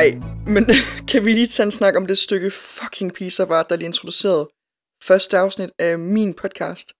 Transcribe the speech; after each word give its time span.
Ej, 0.00 0.10
men 0.46 0.64
kan 1.10 1.24
vi 1.24 1.32
lige 1.32 1.46
tage 1.46 1.64
en 1.64 1.70
snak 1.70 1.96
om 1.96 2.06
det 2.06 2.18
stykke 2.18 2.50
fucking 2.50 3.12
pizza 3.14 3.44
var, 3.44 3.62
der 3.62 3.76
lige 3.76 3.86
introduceret 3.86 4.48
første 5.04 5.38
afsnit 5.38 5.70
af 5.78 5.98
min 5.98 6.34
podcast? 6.34 6.92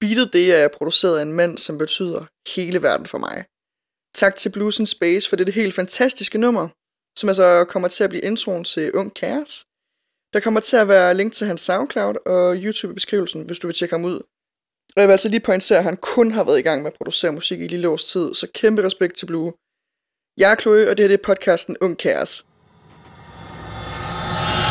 Beatet 0.00 0.32
det 0.32 0.54
er 0.54 0.68
produceret 0.68 1.18
af 1.18 1.22
en 1.22 1.32
mand, 1.32 1.58
som 1.58 1.78
betyder 1.78 2.24
hele 2.56 2.82
verden 2.82 3.06
for 3.06 3.18
mig. 3.18 3.44
Tak 4.14 4.36
til 4.36 4.52
Blues 4.52 4.78
in 4.78 4.86
Space 4.86 5.28
for 5.28 5.36
det 5.36 5.54
helt 5.54 5.74
fantastiske 5.74 6.38
nummer, 6.38 6.68
som 7.18 7.28
altså 7.28 7.64
kommer 7.68 7.88
til 7.88 8.04
at 8.04 8.10
blive 8.10 8.22
introen 8.22 8.64
til 8.64 8.92
Ung 8.92 9.14
Kaos. 9.14 9.64
Der 10.32 10.40
kommer 10.40 10.60
til 10.60 10.76
at 10.76 10.88
være 10.88 11.14
link 11.14 11.32
til 11.32 11.46
hans 11.46 11.60
SoundCloud 11.60 12.16
og 12.26 12.56
YouTube 12.56 12.92
i 12.92 12.94
beskrivelsen, 12.94 13.42
hvis 13.42 13.58
du 13.58 13.66
vil 13.66 13.76
tjekke 13.76 13.94
ham 13.94 14.04
ud. 14.04 14.18
Og 14.94 14.98
jeg 15.00 15.08
vil 15.08 15.12
altså 15.12 15.28
lige 15.28 15.40
pointere, 15.40 15.78
at 15.78 15.84
han 15.84 15.96
kun 15.96 16.32
har 16.32 16.44
været 16.44 16.58
i 16.58 16.62
gang 16.62 16.82
med 16.82 16.90
at 16.90 16.96
producere 16.98 17.32
musik 17.32 17.60
i 17.60 17.66
lille 17.68 17.88
års 17.88 18.04
tid, 18.04 18.34
så 18.34 18.46
kæmpe 18.54 18.82
respekt 18.82 19.14
til 19.16 19.26
Blue. 19.26 19.52
Jeg 20.38 20.52
er 20.52 20.56
Chloe, 20.56 20.90
og 20.90 20.96
det 20.96 21.02
her 21.02 21.08
det 21.08 21.18
er 21.20 21.22
podcasten 21.24 21.76
Ung 21.80 21.98
Kaos. 21.98 22.46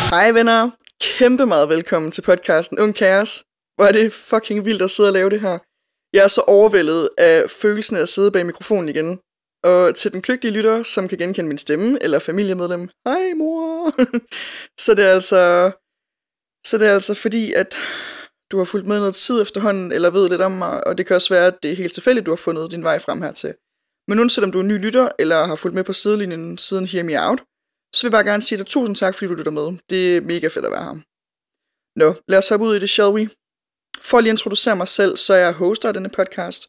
Hej 0.09 0.31
venner, 0.31 0.69
kæmpe 1.01 1.45
meget 1.45 1.69
velkommen 1.69 2.11
til 2.11 2.21
podcasten 2.21 2.79
Ung 2.79 2.95
Kaos. 2.95 3.43
Hvor 3.75 3.85
er 3.85 3.91
det 3.91 4.13
fucking 4.13 4.65
vildt 4.65 4.81
at 4.81 4.89
sidde 4.89 5.09
og 5.09 5.13
lave 5.13 5.29
det 5.29 5.41
her. 5.41 5.57
Jeg 6.13 6.23
er 6.23 6.27
så 6.27 6.41
overvældet 6.41 7.09
af 7.17 7.49
følelsen 7.49 7.97
af 7.97 8.01
at 8.01 8.09
sidde 8.09 8.31
bag 8.31 8.45
mikrofonen 8.45 8.89
igen. 8.89 9.19
Og 9.63 9.95
til 9.95 10.13
den 10.13 10.21
kløgtige 10.21 10.51
lytter, 10.51 10.83
som 10.83 11.07
kan 11.07 11.17
genkende 11.17 11.47
min 11.47 11.57
stemme, 11.57 12.03
eller 12.03 12.19
familiemedlem, 12.19 12.89
hej 13.07 13.33
mor. 13.37 13.91
så 14.83 14.95
det 14.95 15.05
er 15.05 15.13
altså, 15.13 15.71
så 16.67 16.77
det 16.77 16.87
er 16.87 16.93
altså 16.93 17.13
fordi, 17.13 17.53
at 17.53 17.75
du 18.51 18.57
har 18.57 18.65
fulgt 18.65 18.87
med 18.87 18.99
noget 18.99 19.15
tid 19.15 19.41
efterhånden, 19.41 19.91
eller 19.91 20.09
ved 20.09 20.29
lidt 20.29 20.41
om 20.41 20.51
mig, 20.51 20.87
og 20.87 20.97
det 20.97 21.05
kan 21.05 21.15
også 21.15 21.33
være, 21.33 21.47
at 21.47 21.57
det 21.63 21.71
er 21.71 21.75
helt 21.75 21.93
tilfældigt, 21.93 22.25
du 22.25 22.31
har 22.31 22.35
fundet 22.35 22.71
din 22.71 22.83
vej 22.83 22.99
frem 22.99 23.21
hertil. 23.21 23.53
Men 24.11 24.17
nu 24.17 24.29
selvom 24.29 24.51
du 24.51 24.59
er 24.59 24.63
ny 24.63 24.77
lytter, 24.85 25.09
eller 25.19 25.45
har 25.45 25.55
fulgt 25.55 25.75
med 25.75 25.83
på 25.83 25.93
sidelinjen 25.93 26.57
siden 26.57 26.85
Hear 26.85 27.03
Me 27.03 27.15
Out, 27.27 27.39
så 27.95 27.99
vil 28.01 28.09
jeg 28.09 28.17
bare 28.17 28.29
gerne 28.31 28.43
sige 28.43 28.57
dig 28.57 28.67
tusind 28.67 28.95
tak, 28.95 29.13
fordi 29.15 29.27
du 29.27 29.33
lytter 29.33 29.51
med. 29.59 29.67
Det 29.89 30.17
er 30.17 30.21
mega 30.21 30.47
fedt 30.47 30.65
at 30.65 30.71
være 30.71 30.87
her. 30.89 30.97
Nå, 32.01 32.09
lad 32.31 32.39
os 32.41 32.49
hoppe 32.49 32.65
ud 32.65 32.75
i 32.75 32.79
det, 32.79 32.89
shall 32.89 33.13
we? 33.17 33.23
For 34.07 34.17
at 34.17 34.23
lige 34.23 34.35
introducere 34.37 34.75
mig 34.75 34.87
selv, 34.87 35.17
så 35.17 35.33
er 35.33 35.37
jeg 35.37 35.53
hoster 35.53 35.87
af 35.87 35.93
denne 35.93 36.09
podcast, 36.09 36.61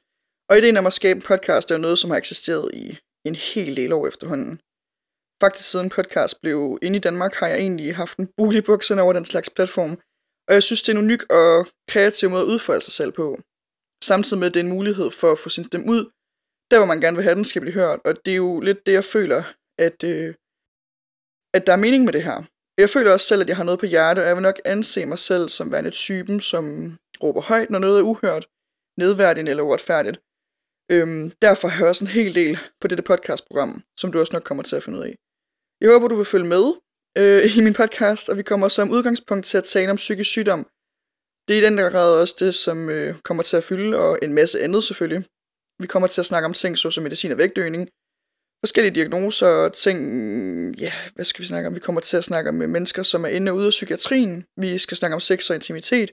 og 0.48 0.58
ideen 0.58 0.76
om 0.76 0.86
at 0.86 0.92
skabe 0.92 1.18
en 1.18 1.28
podcast 1.30 1.70
er 1.70 1.74
jo 1.74 1.86
noget, 1.86 1.98
som 1.98 2.10
har 2.10 2.18
eksisteret 2.18 2.70
i 2.74 2.98
en 3.28 3.34
hel 3.34 3.76
del 3.76 3.92
år 3.92 4.06
efterhånden. 4.10 4.54
Faktisk 5.42 5.70
siden 5.70 5.88
podcast 5.96 6.34
blev 6.42 6.78
inde 6.82 6.96
i 6.96 7.04
Danmark, 7.08 7.34
har 7.34 7.48
jeg 7.52 7.58
egentlig 7.58 7.96
haft 8.02 8.18
en 8.18 8.28
bule 8.36 8.58
i 8.58 8.66
bukserne 8.68 9.02
over 9.02 9.12
den 9.12 9.24
slags 9.24 9.50
platform, 9.56 9.92
og 10.48 10.54
jeg 10.54 10.62
synes, 10.62 10.82
det 10.82 10.88
er 10.88 10.96
en 10.96 11.04
unik 11.06 11.22
og 11.40 11.66
kreativ 11.90 12.30
måde 12.30 12.42
at 12.42 12.50
udfolde 12.52 12.84
sig 12.84 12.94
selv 13.00 13.12
på. 13.12 13.26
Samtidig 14.10 14.38
med, 14.38 14.48
at 14.48 14.54
det 14.54 14.60
er 14.60 14.64
en 14.64 14.76
mulighed 14.78 15.10
for 15.10 15.32
at 15.32 15.38
få 15.38 15.48
sin 15.48 15.64
stemme 15.64 15.86
ud, 15.94 16.02
der 16.72 16.78
hvor 16.78 16.92
man 16.92 17.00
gerne 17.00 17.16
vil 17.16 17.24
have 17.24 17.34
den, 17.34 17.44
skal 17.44 17.62
blive 17.62 17.74
hørt. 17.74 18.00
Og 18.04 18.12
det 18.24 18.32
er 18.32 18.36
jo 18.36 18.60
lidt 18.60 18.86
det, 18.86 18.92
jeg 18.92 19.04
føler, 19.04 19.42
at, 19.78 20.04
øh, 20.04 20.34
at 21.54 21.66
der 21.66 21.72
er 21.72 21.84
mening 21.84 22.04
med 22.04 22.12
det 22.12 22.22
her. 22.22 22.38
Jeg 22.78 22.90
føler 22.90 23.12
også 23.12 23.26
selv, 23.26 23.42
at 23.42 23.48
jeg 23.48 23.56
har 23.56 23.64
noget 23.64 23.80
på 23.80 23.86
hjertet, 23.86 24.22
og 24.22 24.28
jeg 24.28 24.36
vil 24.36 24.42
nok 24.42 24.60
anse 24.64 25.06
mig 25.06 25.18
selv 25.18 25.48
som 25.48 25.72
værende 25.72 25.90
typen, 25.90 26.40
som 26.40 26.64
råber 27.22 27.40
højt, 27.40 27.70
når 27.70 27.78
noget 27.78 27.98
er 27.98 28.02
uhørt, 28.02 28.46
nedværdigt 28.98 29.48
eller 29.48 29.62
uretfærdigt. 29.62 30.18
Øhm, 30.92 31.32
derfor 31.42 31.68
har 31.68 31.78
jeg 31.84 31.88
også 31.88 32.04
en 32.04 32.10
hel 32.10 32.34
del 32.34 32.58
på 32.80 32.88
dette 32.88 33.02
podcastprogram, 33.02 33.82
som 34.00 34.12
du 34.12 34.20
også 34.20 34.32
nok 34.32 34.42
kommer 34.42 34.62
til 34.62 34.76
at 34.76 34.82
finde 34.82 34.98
ud 34.98 35.04
af. 35.04 35.14
Jeg 35.80 35.90
håber, 35.90 36.08
du 36.08 36.16
vil 36.16 36.32
følge 36.34 36.48
med 36.54 36.64
øh, 37.18 37.56
i 37.56 37.60
min 37.66 37.74
podcast, 37.74 38.28
og 38.28 38.36
vi 38.36 38.42
kommer 38.42 38.68
som 38.68 38.90
udgangspunkt 38.90 39.44
til 39.46 39.58
at 39.58 39.64
tale 39.64 39.90
om 39.90 39.96
psykisk 39.96 40.30
sygdom. 40.30 40.66
Det 41.48 41.54
er 41.54 41.60
i 41.62 41.64
den 41.64 41.78
der 41.78 41.90
grad 41.90 42.20
også 42.20 42.36
det, 42.38 42.54
som 42.54 42.90
øh, 42.90 43.18
kommer 43.18 43.42
til 43.42 43.56
at 43.56 43.64
fylde, 43.64 43.98
og 43.98 44.18
en 44.22 44.34
masse 44.34 44.60
andet 44.60 44.84
selvfølgelig. 44.84 45.24
Vi 45.82 45.86
kommer 45.86 46.08
til 46.08 46.20
at 46.20 46.26
snakke 46.26 46.46
om 46.46 46.52
ting 46.52 46.78
såsom 46.78 47.02
medicin 47.02 47.32
og 47.32 47.38
vægtøgning, 47.38 47.88
forskellige 48.64 48.94
diagnoser, 48.94 49.68
ting, 49.68 49.98
ja, 50.84 50.92
hvad 51.14 51.24
skal 51.24 51.42
vi 51.42 51.46
snakke 51.46 51.66
om? 51.68 51.74
Vi 51.74 51.80
kommer 51.80 52.00
til 52.00 52.16
at 52.16 52.24
snakke 52.24 52.50
om 52.50 52.62
øh, 52.62 52.68
mennesker, 52.68 53.02
som 53.02 53.24
er 53.24 53.28
inde 53.28 53.52
og 53.52 53.56
ude 53.56 53.66
af 53.66 53.70
psykiatrien. 53.70 54.44
Vi 54.56 54.78
skal 54.78 54.96
snakke 54.96 55.14
om 55.14 55.20
sex 55.20 55.50
og 55.50 55.54
intimitet. 55.56 56.10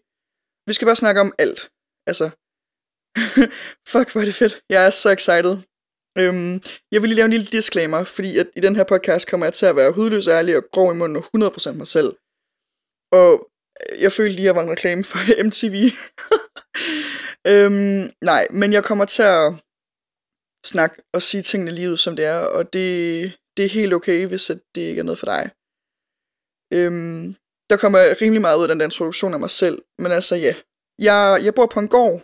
Vi 0.67 0.73
skal 0.73 0.85
bare 0.85 1.03
snakke 1.03 1.21
om 1.21 1.33
alt. 1.39 1.61
Altså, 2.09 2.25
fuck, 3.91 4.07
hvor 4.11 4.21
er 4.21 4.25
det 4.25 4.35
fedt. 4.41 4.61
Jeg 4.69 4.85
er 4.85 4.89
så 4.89 5.09
excited. 5.17 5.55
Øhm, 6.19 6.53
jeg 6.91 7.01
vil 7.01 7.09
lige 7.09 7.19
lave 7.19 7.25
en 7.25 7.35
lille 7.35 7.47
disclaimer, 7.57 8.03
fordi 8.03 8.37
at 8.37 8.47
i 8.55 8.59
den 8.59 8.75
her 8.75 8.83
podcast 8.83 9.29
kommer 9.29 9.45
jeg 9.45 9.53
til 9.53 9.65
at 9.65 9.75
være 9.75 9.91
hudløs 9.91 10.27
ærlig 10.27 10.57
og 10.57 10.63
grov 10.71 10.93
i 10.93 10.97
munden 10.97 11.17
og 11.17 11.51
100% 11.57 11.71
mig 11.71 11.87
selv. 11.87 12.11
Og 13.11 13.31
øh, 13.81 14.01
jeg 14.03 14.11
følte 14.11 14.35
lige, 14.35 14.45
at 14.45 14.49
jeg 14.49 14.55
var 14.55 14.63
en 14.63 14.71
reklame 14.71 15.03
for 15.03 15.19
MTV 15.47 15.75
øhm, 17.47 18.11
nej, 18.21 18.47
men 18.51 18.73
jeg 18.73 18.83
kommer 18.83 19.05
til 19.05 19.23
at 19.23 19.53
snakke 20.65 21.01
og 21.13 21.21
sige 21.21 21.43
tingene 21.43 21.71
lige 21.71 21.91
ud, 21.91 21.97
som 21.97 22.15
det 22.15 22.25
er, 22.25 22.37
og 22.37 22.73
det, 22.73 22.91
det 23.57 23.65
er 23.65 23.69
helt 23.69 23.93
okay, 23.93 24.27
hvis 24.27 24.51
det 24.75 24.81
ikke 24.81 24.99
er 24.99 25.03
noget 25.03 25.19
for 25.19 25.25
dig. 25.25 25.51
Øhm, 26.73 27.35
der 27.69 27.77
kommer 27.77 27.99
rimelig 28.21 28.41
meget 28.41 28.57
ud 28.57 28.63
af 28.63 28.67
den 28.67 28.79
der 28.79 28.85
introduktion 28.85 29.33
af 29.33 29.39
mig 29.39 29.49
selv, 29.49 29.81
men 29.99 30.11
altså 30.11 30.35
ja. 30.35 30.55
Jeg, 30.99 31.41
jeg 31.43 31.53
bor 31.55 31.65
på 31.65 31.79
en 31.79 31.87
gård. 31.87 32.21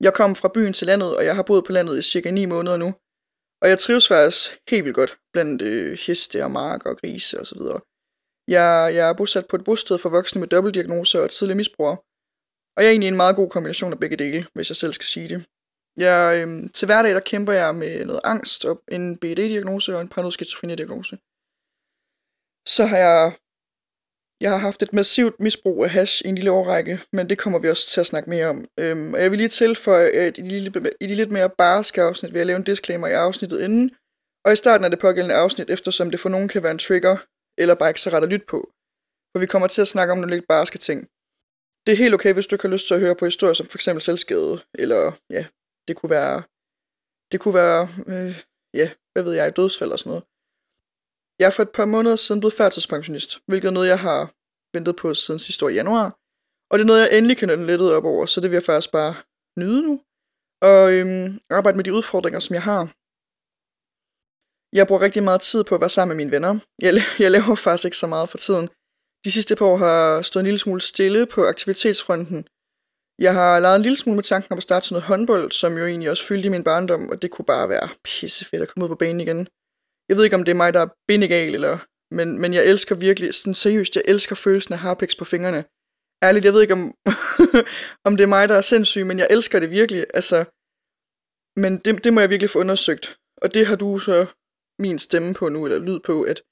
Jeg 0.00 0.14
kom 0.14 0.36
fra 0.36 0.50
byen 0.54 0.72
til 0.72 0.86
landet, 0.86 1.16
og 1.16 1.24
jeg 1.24 1.34
har 1.36 1.42
boet 1.42 1.64
på 1.64 1.72
landet 1.72 1.98
i 1.98 2.02
cirka 2.02 2.30
9 2.30 2.44
måneder 2.44 2.76
nu. 2.76 2.94
Og 3.62 3.68
jeg 3.68 3.78
trives 3.78 4.08
faktisk 4.08 4.58
helt 4.68 4.84
vildt 4.84 4.96
godt 4.96 5.18
blandt 5.32 5.62
øh, 5.62 5.98
heste 6.06 6.44
og 6.44 6.50
mark 6.50 6.86
og 6.86 6.96
grise 6.96 7.40
og 7.40 7.46
så 7.46 7.54
videre. 7.54 7.80
Jeg, 8.48 8.94
jeg 8.94 9.08
er 9.08 9.12
bosat 9.12 9.46
på 9.46 9.56
et 9.56 9.64
bosted 9.64 9.98
for 9.98 10.08
voksne 10.08 10.38
med 10.40 10.48
dobbeltdiagnoser 10.48 11.20
og 11.20 11.30
tidlig 11.30 11.56
misbrugere. 11.56 11.96
Og 12.76 12.82
jeg 12.82 12.86
er 12.86 12.90
egentlig 12.90 13.08
en 13.08 13.16
meget 13.16 13.36
god 13.36 13.50
kombination 13.50 13.92
af 13.92 14.00
begge 14.00 14.16
dele, 14.16 14.46
hvis 14.54 14.70
jeg 14.70 14.76
selv 14.76 14.92
skal 14.92 15.06
sige 15.06 15.28
det. 15.28 15.46
Jeg, 15.96 16.42
øhm, 16.42 16.68
til 16.68 16.86
hverdag 16.86 17.14
der 17.14 17.20
kæmper 17.20 17.52
jeg 17.52 17.74
med 17.74 18.04
noget 18.04 18.20
angst 18.24 18.64
og 18.64 18.82
en 18.88 19.16
BD-diagnose 19.16 19.94
og 19.96 20.00
en 20.00 20.08
paranoid 20.08 20.32
skizofreni-diagnose. 20.32 21.16
Så 22.76 22.82
har 22.90 22.98
jeg, 23.06 23.32
jeg 24.40 24.50
har 24.50 24.58
haft 24.68 24.82
et 24.82 24.92
massivt 24.92 25.40
misbrug 25.40 25.84
af 25.84 25.90
hash 25.90 26.22
i 26.24 26.28
en 26.28 26.34
lille 26.34 26.50
årrække, 26.50 27.00
men 27.12 27.30
det 27.30 27.38
kommer 27.38 27.58
vi 27.58 27.68
også 27.68 27.90
til 27.90 28.00
at 28.00 28.06
snakke 28.06 28.30
mere 28.30 28.46
om. 28.46 28.58
Øhm, 28.80 29.14
og 29.14 29.20
jeg 29.22 29.30
vil 29.30 29.38
lige 29.38 29.48
tilføje, 29.48 30.08
at 30.10 30.38
i 30.38 30.42
de, 30.42 30.56
i 31.00 31.06
de 31.06 31.14
lidt 31.14 31.30
mere 31.30 31.50
barske 31.50 32.02
afsnit 32.02 32.32
vil 32.32 32.38
jeg 32.38 32.46
lave 32.46 32.56
en 32.56 32.70
disclaimer 32.70 33.08
i 33.08 33.12
afsnittet 33.12 33.60
inden, 33.60 33.90
og 34.44 34.52
i 34.52 34.56
starten 34.56 34.84
af 34.84 34.90
det 34.90 35.00
pågældende 35.00 35.34
afsnit, 35.34 35.70
eftersom 35.70 36.10
det 36.10 36.20
for 36.20 36.28
nogen 36.28 36.48
kan 36.48 36.62
være 36.62 36.72
en 36.72 36.78
trigger, 36.78 37.16
eller 37.58 37.74
bare 37.74 37.90
ikke 37.90 38.00
så 38.00 38.10
ret 38.10 38.22
at 38.22 38.28
lytte 38.28 38.46
på. 38.46 38.60
For 39.30 39.38
vi 39.38 39.46
kommer 39.46 39.68
til 39.68 39.82
at 39.82 39.88
snakke 39.88 40.12
om 40.12 40.18
nogle 40.18 40.34
lidt 40.34 40.48
barske 40.48 40.78
ting. 40.78 41.08
Det 41.86 41.92
er 41.92 41.96
helt 41.96 42.14
okay, 42.14 42.32
hvis 42.34 42.46
du 42.46 42.54
ikke 42.54 42.66
har 42.68 42.72
lyst 42.72 42.86
til 42.86 42.94
at 42.94 43.00
høre 43.00 43.16
på 43.16 43.24
historier 43.24 43.54
som 43.54 43.66
for 43.66 43.78
eksempel 43.78 44.02
selvskade, 44.02 44.62
eller 44.74 45.12
ja, 45.30 45.46
det 45.88 45.96
kunne 45.96 46.10
være, 46.10 46.42
det 47.32 47.40
kunne 47.40 47.54
være, 47.54 47.82
øh, 48.06 48.34
ja, 48.74 48.90
hvad 49.12 49.22
ved 49.22 49.32
jeg, 49.32 49.56
dødsfald 49.56 49.92
og 49.92 49.98
sådan 49.98 50.10
noget. 50.10 50.24
Jeg 51.40 51.46
er 51.46 51.50
for 51.50 51.62
et 51.62 51.70
par 51.70 51.84
måneder 51.84 52.16
siden 52.16 52.40
blevet 52.40 52.54
førtidspensionist, 52.54 53.30
hvilket 53.46 53.68
er 53.68 53.72
noget, 53.72 53.88
jeg 53.88 54.00
har 54.00 54.34
ventet 54.74 54.96
på 54.96 55.14
siden 55.14 55.38
sidste 55.38 55.64
år 55.64 55.68
i 55.68 55.74
januar. 55.74 56.08
Og 56.70 56.78
det 56.78 56.84
er 56.84 56.86
noget, 56.86 57.00
jeg 57.00 57.18
endelig 57.18 57.36
kan 57.36 57.48
nødde 57.48 57.66
lidt 57.66 57.80
op 57.80 58.04
over, 58.04 58.26
så 58.26 58.40
det 58.40 58.50
vil 58.50 58.56
jeg 58.56 58.64
faktisk 58.64 58.92
bare 58.92 59.14
nyde 59.58 59.82
nu. 59.86 60.00
Og 60.62 60.92
øhm, 60.92 61.40
arbejde 61.50 61.76
med 61.76 61.84
de 61.84 61.94
udfordringer, 61.98 62.40
som 62.40 62.54
jeg 62.54 62.62
har. 62.62 62.82
Jeg 64.78 64.86
bruger 64.86 65.02
rigtig 65.06 65.22
meget 65.22 65.40
tid 65.40 65.64
på 65.64 65.74
at 65.74 65.80
være 65.80 65.96
sammen 65.96 66.16
med 66.16 66.24
mine 66.24 66.34
venner. 66.34 66.52
Jeg, 66.84 66.92
jeg 67.18 67.30
laver 67.30 67.54
faktisk 67.54 67.84
ikke 67.84 67.96
så 67.96 68.06
meget 68.06 68.28
for 68.28 68.38
tiden. 68.38 68.68
De 69.24 69.30
sidste 69.32 69.56
par 69.56 69.66
år 69.66 69.76
har 69.76 70.22
stået 70.22 70.40
en 70.40 70.46
lille 70.46 70.58
smule 70.58 70.80
stille 70.80 71.26
på 71.26 71.40
aktivitetsfronten, 71.46 72.44
jeg 73.26 73.34
har 73.34 73.58
lavet 73.58 73.76
en 73.76 73.82
lille 73.82 73.96
smule 73.96 74.16
med 74.16 74.24
tanken 74.24 74.52
om 74.52 74.56
at 74.56 74.62
starte 74.62 74.86
sådan 74.86 74.94
noget 74.94 75.08
håndbold, 75.08 75.52
som 75.52 75.78
jo 75.78 75.86
egentlig 75.86 76.10
også 76.10 76.24
fyldte 76.24 76.46
i 76.46 76.50
min 76.50 76.64
barndom, 76.64 77.08
og 77.08 77.22
det 77.22 77.30
kunne 77.30 77.44
bare 77.44 77.68
være 77.68 77.88
pissefedt 78.04 78.62
at 78.62 78.68
komme 78.68 78.84
ud 78.84 78.88
på 78.88 78.94
banen 78.94 79.20
igen. 79.20 79.48
Jeg 80.08 80.16
ved 80.16 80.24
ikke, 80.24 80.36
om 80.36 80.44
det 80.44 80.52
er 80.52 80.62
mig, 80.62 80.74
der 80.74 80.80
er 80.80 80.94
bindegal, 81.08 81.54
eller... 81.54 81.78
Men, 82.14 82.38
men 82.38 82.54
jeg 82.54 82.64
elsker 82.66 82.94
virkelig, 82.94 83.34
sådan 83.34 83.54
seriøst, 83.54 83.96
jeg 83.96 84.02
elsker 84.06 84.36
følelsen 84.36 84.72
af 84.74 84.78
harpiks 84.78 85.14
på 85.14 85.24
fingrene. 85.24 85.64
Ærligt, 86.22 86.44
jeg 86.44 86.52
ved 86.52 86.62
ikke, 86.62 86.72
om, 86.72 86.94
om 88.06 88.16
det 88.16 88.24
er 88.24 88.34
mig, 88.36 88.48
der 88.48 88.54
er 88.54 88.60
sindssyg, 88.60 89.06
men 89.06 89.18
jeg 89.18 89.28
elsker 89.30 89.60
det 89.60 89.70
virkelig. 89.70 90.06
Altså, 90.14 90.38
men 91.62 91.78
det, 91.78 92.04
det 92.04 92.12
må 92.12 92.20
jeg 92.20 92.30
virkelig 92.30 92.50
få 92.50 92.58
undersøgt. 92.58 93.18
Og 93.42 93.54
det 93.54 93.66
har 93.66 93.76
du 93.76 93.98
så 93.98 94.26
min 94.78 94.98
stemme 94.98 95.34
på 95.34 95.48
nu, 95.48 95.66
eller 95.66 95.78
lyd 95.78 96.00
på, 96.00 96.22
at, 96.22 96.42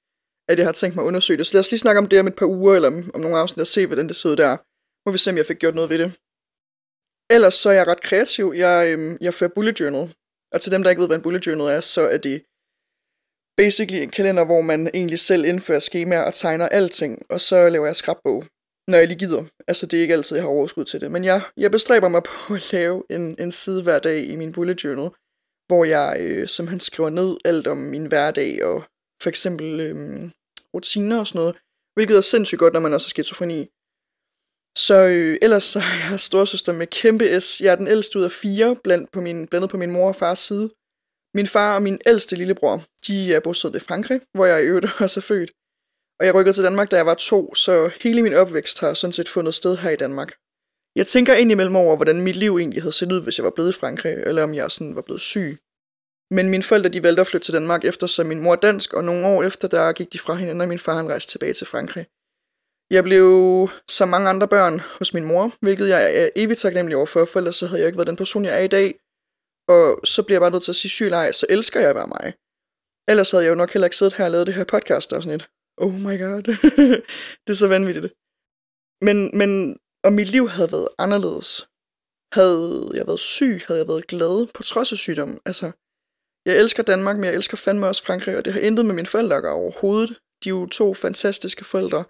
at 0.48 0.58
jeg 0.58 0.66
har 0.66 0.72
tænkt 0.72 0.96
mig 0.96 1.02
at 1.02 1.06
undersøge 1.06 1.38
det. 1.38 1.46
Så 1.46 1.54
lad 1.54 1.60
os 1.60 1.70
lige 1.70 1.78
snakke 1.78 1.98
om 1.98 2.06
det 2.06 2.20
om 2.20 2.26
et 2.26 2.36
par 2.36 2.46
uger, 2.46 2.74
eller 2.74 2.88
om, 2.88 3.10
om 3.14 3.20
nogle 3.20 3.38
afsnit, 3.38 3.60
og 3.60 3.66
se, 3.66 3.86
hvordan 3.86 4.08
det 4.08 4.16
ser 4.16 4.28
ud 4.28 4.36
der. 4.36 4.56
Må 5.08 5.12
vi 5.12 5.18
se, 5.18 5.30
om 5.30 5.36
jeg 5.36 5.46
fik 5.46 5.58
gjort 5.58 5.74
noget 5.74 5.90
ved 5.90 5.98
det. 5.98 6.12
Ellers 7.30 7.54
så 7.54 7.70
er 7.70 7.72
jeg 7.72 7.86
ret 7.86 8.00
kreativ. 8.00 8.52
Jeg, 8.56 8.92
øhm, 8.92 9.18
jeg 9.20 9.34
fører 9.34 9.50
bullet 9.54 9.80
journal. 9.80 10.14
Og 10.52 10.60
til 10.60 10.72
dem, 10.72 10.82
der 10.82 10.90
ikke 10.90 11.00
ved, 11.00 11.08
hvad 11.08 11.16
en 11.16 11.22
bullet 11.22 11.46
journal 11.46 11.76
er, 11.76 11.80
så 11.80 12.02
er 12.08 12.18
det 12.18 12.42
basically 13.56 14.02
en 14.02 14.10
kalender, 14.10 14.44
hvor 14.44 14.60
man 14.60 14.90
egentlig 14.94 15.18
selv 15.18 15.44
indfører 15.44 15.78
skemaer 15.78 16.22
og 16.22 16.34
tegner 16.34 16.68
alting, 16.68 17.22
og 17.30 17.40
så 17.40 17.68
laver 17.68 17.86
jeg 17.86 17.96
skrabbog, 17.96 18.44
når 18.88 18.98
jeg 18.98 19.08
lige 19.08 19.18
gider. 19.18 19.44
Altså, 19.68 19.86
det 19.86 19.96
er 19.96 20.02
ikke 20.02 20.14
altid, 20.14 20.36
jeg 20.36 20.44
har 20.44 20.50
overskud 20.50 20.84
til 20.84 21.00
det. 21.00 21.10
Men 21.12 21.24
jeg, 21.24 21.42
jeg 21.56 21.70
bestræber 21.70 22.08
mig 22.08 22.22
på 22.22 22.54
at 22.54 22.72
lave 22.72 23.02
en, 23.10 23.36
en 23.38 23.50
side 23.50 23.82
hver 23.82 23.98
dag 23.98 24.24
i 24.24 24.36
min 24.36 24.52
bullet 24.52 24.84
journal, 24.84 25.10
hvor 25.68 25.84
jeg 25.84 26.16
øh, 26.20 26.48
simpelthen 26.48 26.80
skriver 26.80 27.10
ned 27.10 27.36
alt 27.44 27.66
om 27.66 27.76
min 27.76 28.06
hverdag, 28.06 28.64
og 28.64 28.84
for 29.22 29.28
eksempel 29.28 29.80
øh, 29.80 30.30
rutiner 30.74 31.18
og 31.18 31.26
sådan 31.26 31.38
noget, 31.38 31.56
hvilket 31.94 32.16
er 32.16 32.20
sindssygt 32.20 32.58
godt, 32.58 32.72
når 32.72 32.80
man 32.80 32.94
også 32.94 33.06
er 33.06 33.14
skizofreni. 33.14 33.60
Så 34.86 34.96
øh, 35.14 35.38
ellers 35.42 35.62
så 35.62 35.78
er 35.78 36.10
jeg 36.10 36.20
storsøster 36.20 36.72
med 36.72 36.86
kæmpe 36.86 37.40
S. 37.40 37.60
Jeg 37.60 37.72
er 37.72 37.76
den 37.76 37.88
ældste 37.88 38.18
ud 38.18 38.24
af 38.24 38.32
fire, 38.32 38.76
blandt 38.84 39.12
på 39.12 39.20
min, 39.20 39.46
blandet 39.46 39.70
på 39.70 39.76
min 39.76 39.90
mor 39.90 40.08
og 40.08 40.16
fars 40.16 40.38
side. 40.38 40.70
Min 41.34 41.46
far 41.46 41.74
og 41.74 41.82
min 41.82 41.98
ældste 42.06 42.36
lillebror, 42.36 42.84
de 43.06 43.34
er 43.34 43.40
bosat 43.40 43.74
i 43.74 43.78
Frankrig, 43.78 44.20
hvor 44.34 44.46
jeg 44.46 44.64
i 44.64 44.66
øvrigt 44.66 44.86
også 45.04 45.20
er 45.20 45.28
født. 45.30 45.50
Og 46.20 46.26
jeg 46.26 46.34
rykkede 46.34 46.56
til 46.56 46.64
Danmark, 46.64 46.90
da 46.90 46.96
jeg 46.96 47.06
var 47.06 47.14
to, 47.14 47.54
så 47.54 47.90
hele 48.02 48.22
min 48.22 48.34
opvækst 48.34 48.80
har 48.80 48.94
sådan 48.94 49.12
set 49.12 49.28
fundet 49.28 49.54
sted 49.54 49.76
her 49.76 49.90
i 49.90 49.96
Danmark. 49.96 50.30
Jeg 50.96 51.06
tænker 51.06 51.34
indimellem 51.34 51.76
over, 51.76 51.96
hvordan 51.96 52.20
mit 52.20 52.36
liv 52.36 52.56
egentlig 52.56 52.82
havde 52.82 52.92
set 52.92 53.12
ud, 53.12 53.22
hvis 53.22 53.38
jeg 53.38 53.44
var 53.44 53.50
blevet 53.50 53.70
i 53.70 53.78
Frankrig, 53.80 54.12
eller 54.12 54.42
om 54.42 54.54
jeg 54.54 54.70
sådan 54.70 54.94
var 54.94 55.02
blevet 55.02 55.20
syg. 55.20 55.58
Men 56.30 56.50
mine 56.50 56.62
forældre 56.62 56.88
de 56.88 57.02
valgte 57.02 57.20
at 57.20 57.26
flytte 57.26 57.46
til 57.46 57.54
Danmark, 57.54 57.84
eftersom 57.84 58.26
min 58.26 58.40
mor 58.40 58.52
er 58.52 58.56
dansk, 58.56 58.92
og 58.94 59.04
nogle 59.04 59.26
år 59.26 59.42
efter, 59.42 59.68
der 59.68 59.92
gik 59.92 60.12
de 60.12 60.18
fra 60.18 60.34
hinanden, 60.34 60.60
og 60.60 60.68
min 60.68 60.78
far 60.78 60.94
han 60.94 61.08
rejste 61.08 61.32
tilbage 61.32 61.52
til 61.52 61.66
Frankrig. 61.66 62.06
Jeg 62.90 63.04
blev 63.04 63.24
som 63.88 64.08
mange 64.08 64.28
andre 64.28 64.48
børn 64.48 64.80
hos 64.98 65.14
min 65.14 65.24
mor, 65.24 65.52
hvilket 65.60 65.88
jeg 65.88 66.16
er 66.20 66.28
evigt 66.36 66.60
taknemmelig 66.60 66.96
over 66.96 67.06
for, 67.06 67.24
for 67.24 67.38
ellers 67.38 67.56
så 67.56 67.66
havde 67.66 67.80
jeg 67.80 67.88
ikke 67.88 67.98
været 67.98 68.12
den 68.12 68.16
person, 68.16 68.44
jeg 68.44 68.54
er 68.58 68.64
i 68.64 68.74
dag. 68.78 68.88
Og 69.68 70.00
så 70.04 70.22
bliver 70.22 70.36
jeg 70.36 70.44
bare 70.44 70.50
nødt 70.50 70.62
til 70.62 70.72
at 70.72 70.76
sige 70.76 70.90
syg 70.90 71.10
så 71.32 71.46
elsker 71.48 71.80
jeg 71.80 71.90
at 71.90 71.96
være 71.96 72.12
mig. 72.16 72.34
Ellers 73.10 73.30
havde 73.30 73.44
jeg 73.44 73.50
jo 73.50 73.54
nok 73.62 73.72
heller 73.72 73.86
ikke 73.86 73.96
siddet 73.96 74.14
her 74.14 74.24
og 74.24 74.30
lavet 74.30 74.46
det 74.46 74.54
her 74.54 74.64
podcast 74.64 75.12
og 75.12 75.22
sådan 75.22 75.36
et. 75.36 75.48
Oh 75.76 75.94
my 76.06 76.14
god. 76.24 76.42
det 77.44 77.52
er 77.54 77.60
så 77.64 77.68
vanvittigt. 77.68 78.08
Men, 79.06 79.38
men 79.40 79.50
om 80.06 80.12
mit 80.12 80.30
liv 80.36 80.48
havde 80.48 80.72
været 80.72 80.88
anderledes, 80.98 81.50
havde 82.38 82.90
jeg 82.98 83.06
været 83.06 83.20
syg, 83.20 83.60
havde 83.66 83.80
jeg 83.80 83.88
været 83.88 84.06
glad 84.06 84.46
på 84.54 84.62
trods 84.62 84.92
af 84.92 84.98
sygdommen. 84.98 85.38
Altså, 85.46 85.66
jeg 86.48 86.58
elsker 86.58 86.82
Danmark, 86.82 87.16
men 87.16 87.24
jeg 87.24 87.34
elsker 87.34 87.56
fandme 87.56 87.86
også 87.86 88.04
Frankrig, 88.04 88.36
og 88.36 88.44
det 88.44 88.52
har 88.52 88.60
intet 88.60 88.86
med 88.86 88.94
mine 88.94 89.06
forældre 89.06 89.36
at 89.36 89.42
gøre 89.42 89.52
overhovedet. 89.52 90.10
De 90.44 90.48
er 90.48 90.54
jo 90.54 90.66
to 90.66 90.94
fantastiske 90.94 91.64
forældre, 91.64 92.04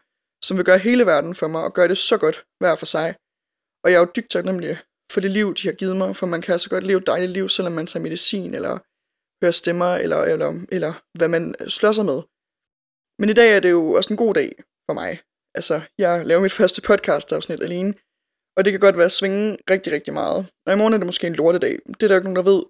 som 0.44 0.56
vil 0.56 0.64
gøre 0.64 0.78
hele 0.78 1.06
verden 1.06 1.34
for 1.34 1.48
mig, 1.48 1.64
og 1.64 1.74
gøre 1.74 1.88
det 1.88 1.98
så 1.98 2.18
godt 2.18 2.44
hver 2.60 2.76
for 2.76 2.86
sig. 2.86 3.14
Og 3.84 3.90
jeg 3.90 3.96
er 3.96 4.00
jo 4.00 4.12
dybt 4.16 4.30
taknemmelig 4.30 4.78
for 5.12 5.20
det 5.20 5.30
liv, 5.30 5.54
de 5.54 5.68
har 5.68 5.74
givet 5.74 5.96
mig, 5.96 6.16
for 6.16 6.26
man 6.26 6.40
kan 6.42 6.52
altså 6.52 6.70
godt 6.70 6.84
leve 6.84 6.98
et 6.98 7.06
dejligt 7.06 7.32
liv, 7.32 7.48
selvom 7.48 7.72
man 7.72 7.86
tager 7.86 8.02
medicin, 8.02 8.54
eller 8.54 8.78
hører 9.42 9.52
stemmer, 9.52 9.94
eller, 9.94 10.20
eller, 10.32 10.66
eller 10.72 10.92
hvad 11.18 11.28
man 11.28 11.54
slår 11.68 11.92
sig 11.92 12.04
med. 12.04 12.22
Men 13.20 13.28
i 13.30 13.32
dag 13.40 13.56
er 13.56 13.60
det 13.60 13.70
jo 13.70 13.92
også 13.92 14.12
en 14.12 14.16
god 14.16 14.34
dag 14.34 14.50
for 14.86 14.94
mig. 14.94 15.20
Altså, 15.54 15.80
jeg 15.98 16.26
laver 16.26 16.42
mit 16.42 16.58
første 16.60 16.82
podcast-afsnit 16.82 17.60
alene, 17.62 17.94
og 18.56 18.64
det 18.64 18.72
kan 18.72 18.80
godt 18.80 18.96
være 18.96 19.10
at 19.12 19.18
svinge 19.20 19.58
rigtig, 19.70 19.92
rigtig 19.92 20.12
meget. 20.12 20.40
Og 20.66 20.72
i 20.72 20.76
morgen 20.76 20.94
er 20.94 20.98
det 20.98 21.06
måske 21.06 21.26
en 21.26 21.34
lortedag. 21.34 21.78
Det 21.86 22.02
er 22.02 22.08
der 22.08 22.14
jo 22.14 22.20
ikke 22.20 22.30
nogen, 22.30 22.42
der 22.44 22.50
ved. 22.52 22.62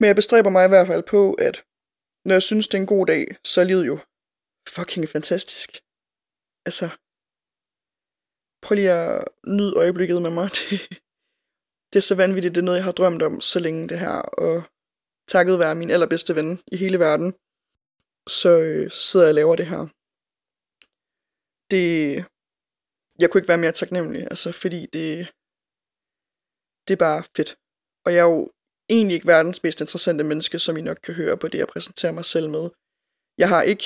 Men 0.00 0.06
jeg 0.06 0.16
bestræber 0.16 0.50
mig 0.50 0.64
i 0.64 0.68
hvert 0.68 0.86
fald 0.86 1.02
på, 1.02 1.32
at 1.32 1.64
når 2.24 2.34
jeg 2.34 2.42
synes, 2.42 2.68
det 2.68 2.74
er 2.74 2.82
en 2.82 2.86
god 2.86 3.06
dag, 3.06 3.36
så 3.44 3.60
er 3.60 3.64
livet 3.64 3.86
jo 3.86 3.98
fucking 4.68 5.08
fantastisk. 5.08 5.70
Altså, 6.66 6.88
prøv 8.62 8.74
lige 8.74 8.92
at 8.92 9.24
nyde 9.46 9.76
øjeblikket 9.76 10.22
med 10.22 10.30
mig. 10.30 10.50
Det, 10.58 10.80
det 11.92 11.98
er 11.98 12.08
så 12.10 12.14
vanvittigt, 12.14 12.54
det 12.54 12.60
er 12.60 12.64
noget, 12.64 12.78
jeg 12.78 12.84
har 12.84 12.92
drømt 12.92 13.22
om 13.22 13.40
så 13.40 13.58
længe 13.60 13.88
det 13.88 13.98
her, 13.98 14.16
og 14.44 14.62
takket 15.28 15.58
være 15.58 15.74
min 15.74 15.90
allerbedste 15.90 16.36
ven 16.36 16.60
i 16.72 16.76
hele 16.76 16.98
verden, 16.98 17.32
så, 18.28 18.60
øh, 18.60 18.90
så 18.90 19.00
sidder 19.00 19.26
jeg 19.26 19.30
og 19.30 19.34
laver 19.34 19.56
det 19.56 19.66
her. 19.66 19.86
Det, 21.70 22.14
jeg 23.18 23.30
kunne 23.30 23.38
ikke 23.38 23.48
være 23.48 23.58
mere 23.58 23.72
taknemmelig, 23.72 24.22
altså, 24.22 24.52
fordi 24.52 24.86
det, 24.92 25.32
det 26.88 26.92
er 26.92 26.98
bare 26.98 27.22
fedt. 27.36 27.58
Og 28.04 28.12
jeg 28.12 28.18
er 28.18 28.30
jo 28.30 28.50
egentlig 28.88 29.14
ikke 29.14 29.26
verdens 29.26 29.62
mest 29.62 29.80
interessante 29.80 30.24
menneske, 30.24 30.58
som 30.58 30.76
I 30.76 30.80
nok 30.80 30.98
kan 31.02 31.14
høre 31.14 31.36
på 31.36 31.48
det, 31.48 31.58
jeg 31.58 31.68
præsenterer 31.68 32.12
mig 32.12 32.24
selv 32.24 32.48
med. 32.50 32.70
Jeg 33.38 33.48
har 33.48 33.62
ikke 33.62 33.84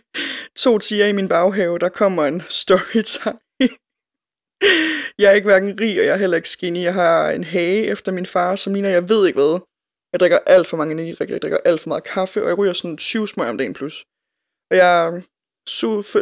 to 0.64 0.78
tiger 0.78 1.06
i 1.06 1.12
min 1.12 1.28
baghave, 1.28 1.78
der 1.78 1.88
kommer 1.88 2.24
en 2.24 2.42
storytime. 2.48 3.38
jeg 5.20 5.26
er 5.30 5.36
ikke 5.38 5.50
hverken 5.50 5.80
rig, 5.80 6.00
og 6.00 6.06
jeg 6.06 6.14
er 6.14 6.22
heller 6.24 6.36
ikke 6.36 6.48
skinny. 6.48 6.82
Jeg 6.82 6.94
har 6.94 7.30
en 7.30 7.44
hage 7.44 7.86
efter 7.86 8.12
min 8.12 8.26
far, 8.26 8.56
som 8.56 8.74
ligner, 8.74 8.88
jeg 8.88 9.08
ved 9.08 9.26
ikke 9.26 9.40
hvad. 9.40 9.60
Jeg 10.12 10.20
drikker 10.20 10.38
alt 10.46 10.66
for 10.66 10.76
mange 10.76 10.92
energidrikker, 10.92 11.34
jeg 11.34 11.42
drikker 11.42 11.58
alt 11.64 11.80
for 11.80 11.88
meget 11.88 12.04
kaffe, 12.04 12.42
og 12.42 12.48
jeg 12.48 12.58
ryger 12.58 12.72
sådan 12.72 12.96
20 12.96 13.28
smøger 13.28 13.50
om 13.50 13.58
dagen 13.58 13.74
plus. 13.74 14.04
Og 14.70 14.76
jeg 14.76 15.06
er 15.06 15.22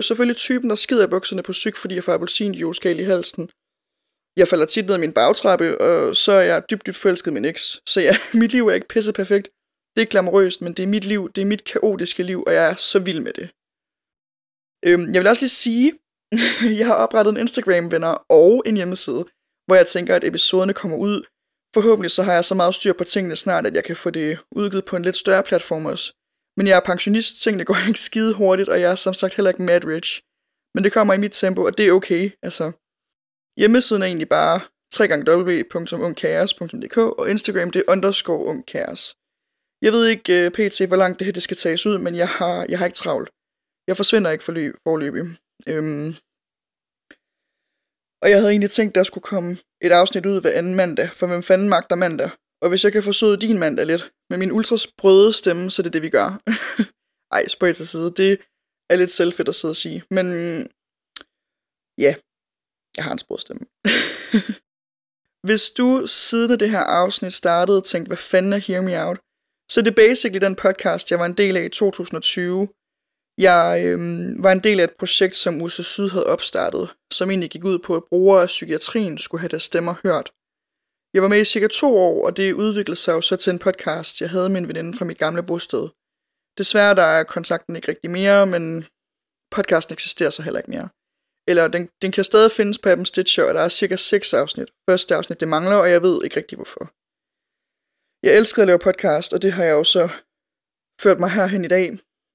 selvfølgelig 0.08 0.36
typen, 0.36 0.70
der 0.70 0.76
skider 0.76 1.06
bukserne 1.06 1.42
på 1.42 1.52
syg, 1.52 1.76
fordi 1.76 1.94
jeg 1.94 2.04
får 2.04 2.12
appelsinjuice 2.12 2.96
i 3.02 3.02
halsen. 3.02 3.50
Jeg 4.36 4.48
falder 4.48 4.66
tit 4.66 4.86
ned 4.86 4.94
af 4.94 5.00
min 5.00 5.12
bagtrappe, 5.12 5.80
og 5.80 6.16
så 6.16 6.32
er 6.32 6.40
jeg 6.40 6.62
dybt, 6.70 6.86
dybt 6.86 6.96
forelsket 6.96 7.32
min 7.32 7.44
eks. 7.44 7.80
Så 7.86 8.00
ja, 8.00 8.16
mit 8.40 8.52
liv 8.52 8.68
er 8.68 8.74
ikke 8.74 8.88
pisse 8.88 9.12
perfekt. 9.12 9.48
Det 9.96 10.02
er 10.02 10.06
glamorøst, 10.06 10.62
men 10.62 10.72
det 10.72 10.82
er 10.82 10.86
mit 10.86 11.04
liv, 11.04 11.32
det 11.32 11.42
er 11.42 11.46
mit 11.46 11.64
kaotiske 11.64 12.22
liv, 12.22 12.44
og 12.46 12.54
jeg 12.54 12.70
er 12.70 12.74
så 12.74 12.98
vild 12.98 13.20
med 13.20 13.32
det. 13.32 13.48
Øhm, 14.86 15.14
jeg 15.14 15.20
vil 15.20 15.28
også 15.28 15.42
lige 15.42 15.60
sige, 15.64 15.92
jeg 16.80 16.86
har 16.86 16.94
oprettet 16.94 17.32
en 17.32 17.40
Instagram-venner 17.40 18.14
og 18.28 18.62
en 18.66 18.76
hjemmeside, 18.76 19.24
hvor 19.66 19.74
jeg 19.74 19.86
tænker, 19.86 20.16
at 20.16 20.24
episoderne 20.24 20.74
kommer 20.74 20.96
ud. 20.96 21.22
Forhåbentlig 21.74 22.10
så 22.10 22.22
har 22.22 22.32
jeg 22.32 22.44
så 22.44 22.54
meget 22.54 22.74
styr 22.74 22.92
på 22.92 23.04
tingene 23.04 23.36
snart, 23.36 23.66
at 23.66 23.74
jeg 23.74 23.84
kan 23.84 23.96
få 23.96 24.10
det 24.10 24.38
udgivet 24.52 24.84
på 24.84 24.96
en 24.96 25.02
lidt 25.02 25.16
større 25.16 25.42
platform 25.42 25.86
også. 25.86 26.12
Men 26.56 26.66
jeg 26.66 26.76
er 26.76 26.80
pensionist, 26.80 27.40
tingene 27.42 27.64
går 27.68 27.88
ikke 27.88 28.00
skide 28.00 28.34
hurtigt, 28.34 28.68
og 28.68 28.80
jeg 28.80 28.90
er 28.90 28.94
som 28.94 29.14
sagt 29.14 29.34
heller 29.34 29.50
ikke 29.50 29.62
mad 29.62 29.84
rich. 29.84 30.22
Men 30.74 30.84
det 30.84 30.92
kommer 30.92 31.14
i 31.14 31.18
mit 31.18 31.32
tempo, 31.32 31.64
og 31.64 31.78
det 31.78 31.86
er 31.88 31.92
okay, 31.92 32.30
altså. 32.42 32.72
Hjemmesiden 33.60 34.02
er 34.02 34.06
egentlig 34.06 34.28
bare 34.28 34.60
www.ungkaos.dk, 35.00 36.96
og 36.98 37.30
Instagram 37.30 37.70
det 37.70 37.80
er 37.80 37.92
underscore 37.92 38.44
ungkaos. 38.52 39.02
Jeg 39.84 39.92
ved 39.92 40.06
ikke 40.06 40.32
øh, 40.40 40.46
uh, 40.46 40.52
pt. 40.52 40.76
hvor 40.88 40.96
langt 41.02 41.18
det 41.18 41.24
her 41.24 41.32
det 41.32 41.42
skal 41.42 41.56
tages 41.56 41.86
ud, 41.86 41.98
men 41.98 42.14
jeg 42.14 42.28
har, 42.28 42.66
jeg 42.68 42.78
har 42.78 42.86
ikke 42.86 43.02
travlt. 43.02 43.30
Jeg 43.88 43.96
forsvinder 43.96 44.30
ikke 44.30 44.44
forløb, 44.44 44.74
forløbig. 44.86 45.24
Øhm, 45.72 46.08
og 48.22 48.26
jeg 48.30 48.38
havde 48.38 48.50
egentlig 48.50 48.70
tænkt, 48.70 48.94
der 48.94 49.02
skulle 49.02 49.28
komme 49.32 49.50
et 49.86 49.92
afsnit 49.92 50.26
ud 50.26 50.40
hver 50.40 50.58
anden 50.58 50.74
mandag, 50.74 51.08
for 51.18 51.26
hvem 51.26 51.42
fanden 51.42 51.68
magter 51.68 51.96
mandag? 51.96 52.30
Og 52.62 52.68
hvis 52.68 52.84
jeg 52.84 52.92
kan 52.92 53.02
forsøge 53.02 53.36
din 53.36 53.58
mandag 53.58 53.86
lidt, 53.86 54.12
med 54.30 54.38
min 54.38 54.52
ultrasprøde 54.52 55.32
stemme, 55.32 55.70
så 55.70 55.82
det 55.82 55.88
er 55.88 55.96
det, 55.96 56.02
vi 56.02 56.10
gør. 56.18 56.28
Ej, 57.36 57.48
spøj 57.48 57.72
til 57.72 57.88
side, 57.88 58.14
det 58.16 58.30
er 58.90 58.96
lidt 58.96 59.10
selvfedt 59.10 59.48
at 59.48 59.54
sidde 59.54 59.72
og 59.72 59.76
sige. 59.76 60.02
Men 60.10 60.26
ja, 61.98 62.14
jeg 62.96 63.04
har 63.04 63.12
en 63.12 63.18
sprogstemme. 63.18 63.66
Hvis 65.48 65.70
du 65.70 66.06
siden 66.06 66.52
af 66.52 66.58
det 66.58 66.70
her 66.70 66.80
afsnit 66.80 67.32
startede 67.32 67.78
og 67.78 67.84
tænkte, 67.84 68.08
hvad 68.08 68.16
fanden 68.16 68.52
er 68.52 68.56
Hear 68.56 68.82
Me 68.82 69.04
Out, 69.06 69.18
så 69.70 69.82
det 69.82 69.90
er 69.90 70.08
basically 70.08 70.40
den 70.40 70.56
podcast, 70.56 71.10
jeg 71.10 71.18
var 71.18 71.26
en 71.26 71.36
del 71.36 71.56
af 71.56 71.64
i 71.64 71.68
2020. 71.68 72.68
Jeg 73.38 73.82
øhm, 73.86 74.42
var 74.42 74.52
en 74.52 74.60
del 74.60 74.80
af 74.80 74.84
et 74.84 74.96
projekt, 74.98 75.36
som 75.36 75.62
USA 75.62 75.82
Syd 75.82 76.08
havde 76.08 76.26
opstartet, 76.26 76.94
som 77.12 77.30
egentlig 77.30 77.50
gik 77.50 77.64
ud 77.64 77.78
på, 77.78 77.96
at 77.96 78.04
brugere 78.08 78.42
af 78.42 78.46
psykiatrien 78.46 79.18
skulle 79.18 79.40
have 79.40 79.48
deres 79.48 79.62
stemmer 79.62 79.94
hørt. 80.02 80.30
Jeg 81.14 81.22
var 81.22 81.28
med 81.28 81.40
i 81.40 81.44
cirka 81.44 81.68
to 81.68 81.96
år, 81.96 82.26
og 82.26 82.36
det 82.36 82.52
udviklede 82.52 83.00
sig 83.00 83.12
jo 83.12 83.20
så 83.20 83.36
til 83.36 83.50
en 83.50 83.58
podcast, 83.58 84.20
jeg 84.20 84.30
havde 84.30 84.48
med 84.48 84.60
en 84.60 84.68
veninde 84.68 84.98
fra 84.98 85.04
mit 85.04 85.18
gamle 85.18 85.42
bosted. 85.42 85.88
Desværre 86.58 86.94
der 86.94 87.02
er 87.02 87.24
kontakten 87.24 87.76
ikke 87.76 87.88
rigtig 87.88 88.10
mere, 88.10 88.46
men 88.46 88.84
podcasten 89.50 89.92
eksisterer 89.92 90.30
så 90.30 90.42
heller 90.42 90.60
ikke 90.60 90.70
mere. 90.70 90.88
Eller 91.48 91.68
den, 91.68 91.88
den 92.02 92.12
kan 92.12 92.24
stadig 92.24 92.50
findes 92.50 92.78
på 92.78 92.88
Apple 92.88 93.06
Stitcher, 93.06 93.44
og 93.44 93.54
der 93.54 93.60
er 93.60 93.68
cirka 93.68 93.96
6 93.96 94.34
afsnit. 94.34 94.70
Første 94.90 95.14
afsnit 95.14 95.40
det 95.40 95.48
mangler, 95.48 95.76
og 95.76 95.90
jeg 95.90 96.02
ved 96.02 96.24
ikke 96.24 96.36
rigtig 96.36 96.56
hvorfor. 96.56 96.84
Jeg 98.26 98.36
elsker 98.38 98.62
at 98.62 98.66
lave 98.66 98.78
podcast, 98.78 99.32
og 99.32 99.42
det 99.42 99.52
har 99.52 99.64
jeg 99.64 99.72
jo 99.72 99.84
så 99.84 100.04
ført 101.02 101.20
mig 101.20 101.30
herhen 101.30 101.64
i 101.64 101.68
dag. 101.68 101.86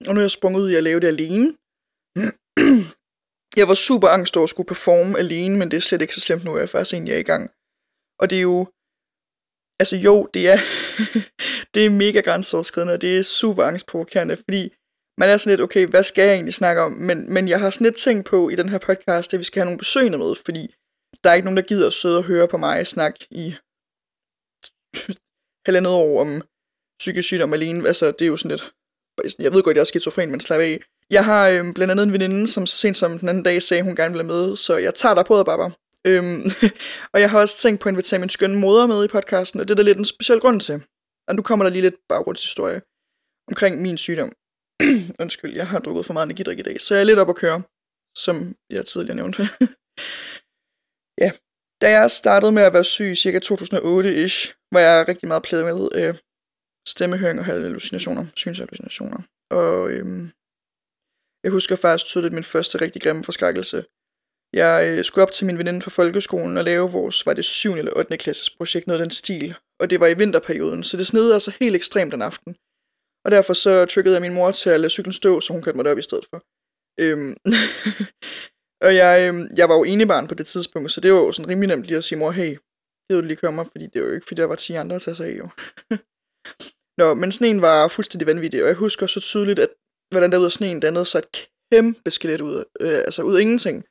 Og 0.07 0.13
nu 0.13 0.19
er 0.19 0.23
jeg 0.23 0.31
sprunget 0.31 0.61
ud 0.61 0.69
i 0.71 0.75
at 0.75 0.83
lave 0.83 0.99
det 0.99 1.07
alene. 1.07 1.47
jeg 3.59 3.67
var 3.67 3.73
super 3.73 4.07
angst 4.07 4.37
over 4.37 4.43
at 4.43 4.49
skulle 4.49 4.67
performe 4.67 5.19
alene, 5.19 5.57
men 5.57 5.71
det 5.71 5.77
er 5.77 5.81
slet 5.81 6.01
ikke 6.01 6.15
så 6.15 6.21
slemt 6.21 6.43
nu, 6.43 6.55
jeg 6.55 6.63
er 6.63 6.67
faktisk 6.67 6.93
egentlig 6.93 7.13
er 7.13 7.17
i 7.17 7.31
gang. 7.33 7.43
Og 8.19 8.29
det 8.29 8.37
er 8.37 8.41
jo... 8.41 8.67
Altså 9.81 9.95
jo, 9.95 10.29
det 10.33 10.43
er, 10.53 10.59
det 11.73 11.85
er 11.85 11.89
mega 11.89 12.21
grænseoverskridende, 12.21 12.93
og 12.93 13.01
det 13.01 13.17
er 13.17 13.23
super 13.23 13.63
angstprovokerende, 13.63 14.37
fordi 14.37 14.75
man 15.19 15.29
er 15.29 15.37
sådan 15.37 15.51
lidt, 15.51 15.61
okay, 15.61 15.87
hvad 15.87 16.03
skal 16.03 16.25
jeg 16.25 16.33
egentlig 16.33 16.53
snakke 16.53 16.81
om? 16.81 16.91
Men, 16.91 17.33
men 17.33 17.47
jeg 17.47 17.59
har 17.59 17.69
sådan 17.69 17.85
lidt 17.85 17.95
tænkt 17.95 18.25
på 18.25 18.49
i 18.49 18.55
den 18.55 18.69
her 18.69 18.77
podcast, 18.77 19.33
at 19.33 19.39
vi 19.39 19.43
skal 19.43 19.59
have 19.59 19.65
nogle 19.65 19.77
besøgende 19.77 20.17
med, 20.17 20.35
fordi 20.45 20.75
der 21.23 21.29
er 21.29 21.33
ikke 21.33 21.45
nogen, 21.45 21.57
der 21.57 21.63
gider 21.63 21.87
at 21.87 21.93
sidde 21.93 22.17
og 22.17 22.23
høre 22.23 22.47
på 22.47 22.57
mig 22.57 22.87
snakke 22.87 23.27
i 23.31 23.55
halvandet 25.65 25.93
år 25.93 26.21
om 26.21 26.41
psykisk 26.99 27.27
sygdom 27.27 27.53
alene. 27.53 27.87
Altså, 27.87 28.05
det 28.11 28.21
er 28.21 28.27
jo 28.27 28.37
sådan 28.37 28.51
lidt... 28.51 28.73
Jeg 29.39 29.53
ved 29.53 29.63
godt, 29.63 29.77
jeg 29.77 29.81
er 29.81 29.85
skizofren, 29.85 30.31
men 30.31 30.39
slap 30.39 30.59
af. 30.59 30.79
Jeg 31.09 31.25
har 31.25 31.49
øhm, 31.49 31.73
blandt 31.73 31.91
andet 31.91 32.03
en 32.03 32.13
veninde, 32.13 32.47
som 32.47 32.65
så 32.65 32.77
sent 32.77 32.97
som 32.97 33.19
den 33.19 33.29
anden 33.29 33.43
dag 33.43 33.61
sagde, 33.61 33.83
hun 33.83 33.95
gerne 33.95 34.13
ville 34.13 34.27
med, 34.27 34.55
så 34.55 34.77
jeg 34.77 34.95
tager 34.95 35.15
dig 35.15 35.25
på 35.25 35.37
det, 35.37 35.45
Baba. 35.45 35.69
Øhm, 36.07 36.51
og 37.13 37.21
jeg 37.21 37.29
har 37.31 37.39
også 37.39 37.57
tænkt 37.57 37.81
på 37.81 37.89
at 37.89 37.93
invitere 37.93 38.19
min 38.19 38.29
skønne 38.29 38.59
moder 38.59 38.87
med 38.87 39.05
i 39.05 39.07
podcasten, 39.07 39.59
og 39.59 39.67
det 39.67 39.71
er 39.71 39.75
der 39.75 39.83
lidt 39.83 39.97
en 39.97 40.05
speciel 40.05 40.39
grund 40.39 40.59
til. 40.59 40.83
Og 41.27 41.35
nu 41.35 41.41
kommer 41.41 41.65
der 41.65 41.71
lige 41.71 41.81
lidt 41.81 41.95
baggrundshistorie 42.09 42.81
omkring 43.47 43.81
min 43.81 43.97
sygdom. 43.97 44.31
Undskyld, 45.23 45.53
jeg 45.55 45.67
har 45.67 45.79
drukket 45.79 46.05
for 46.05 46.13
meget 46.13 46.25
energidrik 46.25 46.59
i 46.59 46.61
dag, 46.61 46.81
så 46.81 46.95
jeg 46.95 47.01
er 47.01 47.05
lidt 47.05 47.19
op 47.19 47.29
at 47.29 47.35
køre, 47.35 47.61
som 48.17 48.55
jeg 48.69 48.85
tidligere 48.85 49.15
nævnte. 49.15 49.41
ja, 51.23 51.31
da 51.81 51.87
jeg 51.97 52.11
startede 52.11 52.51
med 52.51 52.63
at 52.63 52.73
være 52.73 52.83
syg 52.83 53.11
i 53.11 53.15
cirka 53.15 53.39
2008-ish, 53.39 54.37
var 54.71 54.79
jeg 54.79 55.07
rigtig 55.07 55.27
meget 55.27 55.43
plaget 55.43 55.65
med 55.65 55.89
øh, 55.99 56.15
stemmehøring 56.87 57.39
og 57.39 57.45
hallucinationer, 57.45 58.25
synshallucinationer. 58.35 59.21
Og 59.51 59.91
øhm, 59.91 60.31
jeg 61.43 61.51
husker 61.51 61.75
faktisk 61.75 62.05
tydeligt 62.05 62.33
min 62.33 62.43
første 62.43 62.81
rigtig 62.81 63.01
grimme 63.01 63.23
forskrækkelse. 63.23 63.83
Jeg 64.53 64.97
øh, 64.97 65.05
skulle 65.05 65.23
op 65.23 65.31
til 65.31 65.45
min 65.45 65.57
veninde 65.57 65.81
fra 65.81 65.91
folkeskolen 65.91 66.57
og 66.57 66.63
lave 66.63 66.91
vores, 66.91 67.25
var 67.25 67.33
det 67.33 67.45
7. 67.45 67.73
eller 67.73 67.91
8. 67.95 68.17
klasses 68.17 68.49
projekt, 68.49 68.87
noget 68.87 68.99
af 68.99 69.03
den 69.03 69.11
stil. 69.11 69.55
Og 69.79 69.89
det 69.89 69.99
var 69.99 70.07
i 70.07 70.17
vinterperioden, 70.17 70.83
så 70.83 70.97
det 70.97 71.07
snede 71.07 71.33
altså 71.33 71.51
helt 71.59 71.75
ekstremt 71.75 72.11
den 72.11 72.21
aften. 72.21 72.55
Og 73.25 73.31
derfor 73.31 73.53
så 73.53 73.85
trykkede 73.85 74.15
jeg 74.15 74.21
min 74.21 74.33
mor 74.33 74.51
til 74.51 74.69
at 74.69 74.79
lade 74.79 74.89
cyklen 74.89 75.13
stå, 75.13 75.39
så 75.39 75.53
hun 75.53 75.61
kørte 75.61 75.77
mig 75.77 75.85
derop 75.85 75.97
i 75.97 76.09
stedet 76.09 76.25
for. 76.29 76.39
Øhm, 77.03 77.33
og 78.85 78.91
jeg, 78.95 79.13
øhm, 79.27 79.47
jeg 79.57 79.69
var 79.69 79.75
jo 79.75 79.83
enebarn 79.83 80.27
på 80.27 80.35
det 80.35 80.47
tidspunkt, 80.47 80.91
så 80.91 81.01
det 81.01 81.13
var 81.13 81.19
jo 81.19 81.31
sådan 81.31 81.49
rimelig 81.49 81.67
nemt 81.67 81.85
lige 81.85 81.97
at 81.97 82.03
sige, 82.03 82.19
mor, 82.19 82.31
hey, 82.31 82.51
gider 83.05 83.21
du 83.21 83.27
lige 83.27 83.37
køre 83.37 83.51
mig, 83.51 83.67
fordi 83.71 83.87
det 83.87 84.01
var 84.01 84.07
jo 84.07 84.13
ikke, 84.13 84.27
fordi 84.27 84.41
der 84.41 84.47
var 84.47 84.55
10 84.55 84.73
andre 84.73 84.95
at 84.95 85.01
tage 85.01 85.15
sig 85.15 85.27
af, 85.27 85.37
jo. 85.37 85.47
Nå, 86.99 87.13
men 87.13 87.31
sneen 87.31 87.61
var 87.61 87.87
fuldstændig 87.87 88.27
vanvittig, 88.27 88.63
og 88.63 88.67
jeg 88.67 88.75
husker 88.75 89.07
så 89.07 89.19
tydeligt, 89.19 89.59
at 89.59 89.69
hvordan 90.11 90.31
der 90.31 90.37
ud 90.37 90.45
af 90.45 90.51
sneen 90.51 90.79
dannede 90.79 91.05
sig 91.05 91.19
et 91.19 91.49
kæmpe 91.71 92.11
skelet 92.11 92.41
ud, 92.41 92.63
øh, 92.81 92.97
altså 93.07 93.21
ud 93.23 93.35
af 93.35 93.41
ingenting. 93.41 93.83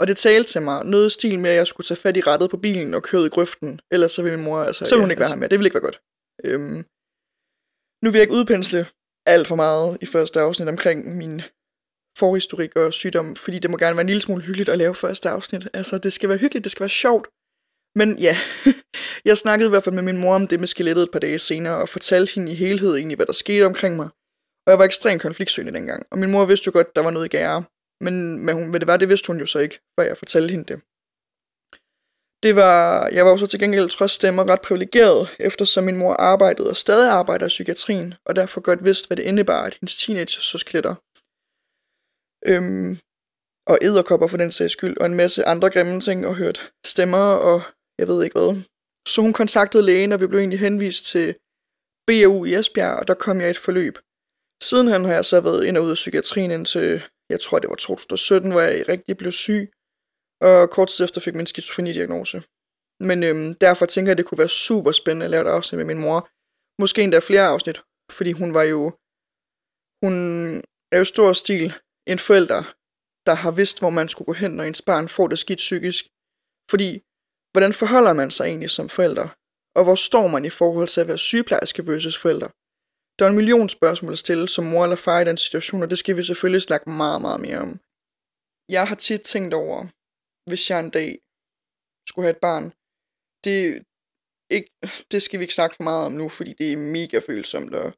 Og 0.00 0.06
det 0.06 0.16
talte 0.16 0.52
til 0.52 0.62
mig 0.62 0.84
noget 0.84 1.12
stil 1.12 1.38
med, 1.38 1.50
at 1.50 1.56
jeg 1.56 1.66
skulle 1.66 1.84
tage 1.84 2.00
fat 2.04 2.16
i 2.16 2.20
rettet 2.20 2.50
på 2.50 2.56
bilen 2.56 2.94
og 2.94 3.02
køre 3.02 3.26
i 3.26 3.28
grøften. 3.28 3.80
Ellers 3.90 4.12
så 4.12 4.22
ville 4.22 4.36
min 4.36 4.44
mor, 4.44 4.58
altså, 4.58 4.84
så 4.84 4.94
ville 4.94 5.00
ja, 5.00 5.04
hun 5.04 5.10
ikke 5.10 5.22
altså. 5.22 5.34
være 5.34 5.38
her 5.38 5.40
med. 5.40 5.48
Det 5.48 5.58
ville 5.58 5.66
ikke 5.66 5.74
være 5.74 5.82
godt. 5.82 6.00
Øhm, 6.44 6.84
nu 8.02 8.10
vil 8.10 8.18
jeg 8.18 8.22
ikke 8.22 8.34
udpensle 8.34 8.86
alt 9.26 9.46
for 9.46 9.56
meget 9.56 9.98
i 10.00 10.06
første 10.06 10.40
afsnit 10.40 10.68
omkring 10.68 11.16
min 11.16 11.42
forhistorik 12.18 12.76
og 12.76 12.92
sygdom, 12.92 13.36
fordi 13.36 13.58
det 13.58 13.70
må 13.70 13.76
gerne 13.76 13.96
være 13.96 14.00
en 14.00 14.06
lille 14.06 14.22
smule 14.22 14.42
hyggeligt 14.42 14.68
at 14.68 14.78
lave 14.78 14.94
første 14.94 15.28
afsnit. 15.28 15.68
Altså, 15.74 15.98
det 15.98 16.12
skal 16.12 16.28
være 16.28 16.38
hyggeligt, 16.38 16.64
det 16.64 16.72
skal 16.72 16.80
være 16.80 16.98
sjovt. 17.04 17.28
Men 17.94 18.18
ja, 18.18 18.36
jeg 19.28 19.38
snakkede 19.38 19.68
i 19.68 19.70
hvert 19.70 19.84
fald 19.84 19.94
med 19.94 20.02
min 20.02 20.18
mor 20.18 20.34
om 20.34 20.46
det 20.46 20.58
med 20.60 20.66
skelettet 20.66 21.02
et 21.02 21.10
par 21.12 21.18
dage 21.18 21.38
senere, 21.38 21.76
og 21.76 21.88
fortalte 21.88 22.34
hende 22.34 22.52
i 22.52 22.54
helhed 22.54 22.96
egentlig, 22.96 23.16
hvad 23.16 23.26
der 23.26 23.32
skete 23.32 23.66
omkring 23.66 23.96
mig. 23.96 24.08
Og 24.66 24.70
jeg 24.70 24.78
var 24.78 24.84
ekstremt 24.84 25.22
konfliktsøgende 25.22 25.78
dengang, 25.78 26.06
og 26.10 26.18
min 26.18 26.30
mor 26.30 26.44
vidste 26.44 26.66
jo 26.66 26.72
godt, 26.72 26.96
der 26.96 27.02
var 27.02 27.10
noget 27.10 27.26
i 27.26 27.36
gære. 27.36 27.64
Men, 28.00 28.44
men 28.44 28.54
hun, 28.54 28.64
men 28.70 28.80
det 28.80 28.86
var, 28.86 28.96
det 28.96 29.08
vidste 29.08 29.26
hun 29.26 29.38
jo 29.38 29.46
så 29.46 29.58
ikke, 29.58 29.80
før 29.98 30.06
jeg 30.06 30.16
fortalte 30.16 30.52
hende 30.52 30.64
det. 30.64 30.80
Det 32.42 32.56
var, 32.56 33.08
jeg 33.16 33.24
var 33.24 33.30
jo 33.30 33.36
så 33.36 33.46
til 33.46 33.60
gengæld 33.60 33.90
trods 33.90 34.12
stemmer 34.12 34.48
ret 34.48 34.60
privilegeret, 34.60 35.36
eftersom 35.40 35.84
min 35.84 35.96
mor 35.96 36.14
arbejdede 36.14 36.70
og 36.70 36.76
stadig 36.76 37.10
arbejder 37.10 37.46
i 37.46 37.48
psykiatrien, 37.48 38.14
og 38.26 38.36
derfor 38.36 38.60
godt 38.60 38.84
vidste, 38.84 39.06
hvad 39.06 39.16
det 39.16 39.22
indebar, 39.22 39.62
at 39.64 39.78
hendes 39.80 39.96
teenager 39.96 40.40
så 40.40 40.58
skeletter. 40.58 40.94
Øhm, 42.50 42.98
og 43.70 43.78
æderkopper 43.82 44.26
for 44.28 44.36
den 44.36 44.52
sags 44.52 44.72
skyld, 44.72 44.96
og 45.00 45.06
en 45.06 45.14
masse 45.14 45.44
andre 45.44 45.70
grimme 45.70 46.00
ting, 46.00 46.26
og 46.26 46.34
hørt 46.34 46.72
stemmer, 46.86 47.26
og 47.48 47.62
jeg 47.98 48.08
ved 48.08 48.24
ikke 48.24 48.38
hvad. 48.38 48.62
Så 49.08 49.20
hun 49.20 49.32
kontaktede 49.32 49.82
lægen, 49.82 50.12
og 50.12 50.20
vi 50.20 50.26
blev 50.26 50.38
egentlig 50.38 50.60
henvist 50.60 51.04
til 51.04 51.34
BAU 52.06 52.44
i 52.44 52.54
Esbjerg, 52.54 52.96
og 53.00 53.08
der 53.08 53.14
kom 53.14 53.40
jeg 53.40 53.48
i 53.48 53.50
et 53.50 53.64
forløb. 53.66 53.98
Sidenhen 54.62 55.04
har 55.04 55.12
jeg 55.12 55.24
så 55.24 55.40
været 55.40 55.64
ind 55.64 55.76
og 55.76 55.84
ud 55.84 55.90
af 55.90 55.94
psykiatrien 55.94 56.50
indtil 56.50 57.02
jeg 57.30 57.40
tror 57.40 57.58
det 57.58 57.70
var 57.70 57.76
2017, 57.76 58.50
hvor 58.50 58.60
jeg 58.60 58.88
rigtig 58.88 59.16
blev 59.16 59.32
syg, 59.32 59.70
og 60.40 60.70
kort 60.70 60.88
tid 60.88 61.04
efter 61.04 61.20
fik 61.20 61.34
min 61.34 61.46
skizofreni-diagnose. 61.46 62.42
Men 63.08 63.22
øhm, 63.22 63.54
derfor 63.54 63.86
tænker 63.86 64.08
jeg, 64.08 64.14
at 64.14 64.18
det 64.18 64.26
kunne 64.26 64.38
være 64.44 64.56
super 64.66 64.92
spændende 64.92 65.24
at 65.24 65.30
lave 65.30 65.44
et 65.46 65.54
afsnit 65.56 65.76
med 65.78 65.86
min 65.86 66.04
mor. 66.04 66.20
Måske 66.80 67.02
endda 67.02 67.18
flere 67.18 67.46
afsnit, 67.46 67.78
fordi 68.16 68.32
hun 68.32 68.54
var 68.54 68.62
jo, 68.74 68.82
hun 70.02 70.14
er 70.92 70.98
jo 70.98 71.04
stor 71.04 71.32
stil 71.32 71.74
en 72.12 72.18
forælder, 72.18 72.62
der 73.26 73.34
har 73.34 73.50
vidst, 73.50 73.78
hvor 73.80 73.90
man 73.90 74.08
skulle 74.08 74.26
gå 74.26 74.32
hen, 74.32 74.50
når 74.50 74.64
ens 74.64 74.82
barn 74.82 75.08
får 75.08 75.26
det 75.28 75.38
skidt 75.38 75.64
psykisk. 75.66 76.04
Fordi, 76.70 76.90
hvordan 77.52 77.72
forholder 77.80 78.12
man 78.12 78.30
sig 78.30 78.44
egentlig 78.44 78.70
som 78.70 78.88
forælder? 78.88 79.28
Og 79.78 79.82
hvor 79.84 79.94
står 80.08 80.26
man 80.34 80.44
i 80.44 80.50
forhold 80.60 80.88
til 80.88 81.00
at 81.00 81.08
være 81.08 81.26
sygeplejerske 81.28 81.86
versus 81.86 82.16
forælder? 82.22 82.50
Der 83.16 83.24
er 83.24 83.30
en 83.30 83.40
million 83.40 83.68
spørgsmål 83.68 84.12
at 84.12 84.18
stille 84.18 84.48
som 84.48 84.64
mor 84.64 84.82
eller 84.84 84.96
far 84.96 85.20
i 85.20 85.24
den 85.24 85.36
situation, 85.36 85.82
og 85.82 85.90
det 85.90 85.98
skal 85.98 86.16
vi 86.16 86.22
selvfølgelig 86.22 86.62
snakke 86.62 86.90
meget, 86.90 87.20
meget 87.20 87.40
mere 87.40 87.58
om. 87.66 87.72
Jeg 88.76 88.84
har 88.88 88.98
tit 89.06 89.20
tænkt 89.20 89.54
over, 89.54 89.78
hvis 90.48 90.70
jeg 90.70 90.80
en 90.80 90.90
dag 90.90 91.18
skulle 92.08 92.26
have 92.26 92.36
et 92.36 92.44
barn, 92.48 92.64
det, 93.44 93.58
ikke, 94.50 94.70
det 95.12 95.22
skal 95.22 95.38
vi 95.38 95.44
ikke 95.44 95.54
snakke 95.54 95.76
for 95.76 95.82
meget 95.82 96.06
om 96.06 96.12
nu, 96.12 96.28
fordi 96.28 96.52
det 96.58 96.72
er 96.72 96.76
mega 96.76 97.18
følsomt, 97.28 97.74
og 97.74 97.92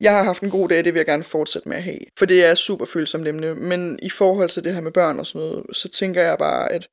jeg 0.00 0.12
har 0.16 0.22
haft 0.22 0.42
en 0.42 0.50
god 0.50 0.68
dag, 0.68 0.84
det 0.84 0.94
vil 0.94 0.98
jeg 0.98 1.06
gerne 1.06 1.24
fortsætte 1.24 1.68
med 1.68 1.76
at 1.76 1.82
have, 1.82 2.00
for 2.18 2.26
det 2.26 2.44
er 2.44 2.54
super 2.54 2.86
følsomt 2.86 3.28
emne, 3.28 3.54
men 3.54 3.98
i 4.02 4.10
forhold 4.10 4.50
til 4.50 4.64
det 4.64 4.74
her 4.74 4.80
med 4.80 4.92
børn 4.92 5.18
og 5.18 5.26
sådan 5.26 5.48
noget, 5.48 5.76
så 5.76 5.88
tænker 5.88 6.22
jeg 6.22 6.38
bare, 6.38 6.72
at 6.72 6.88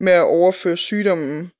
med 0.00 0.12
at 0.12 0.30
overføre 0.40 0.76
sygdommen, 0.76 1.52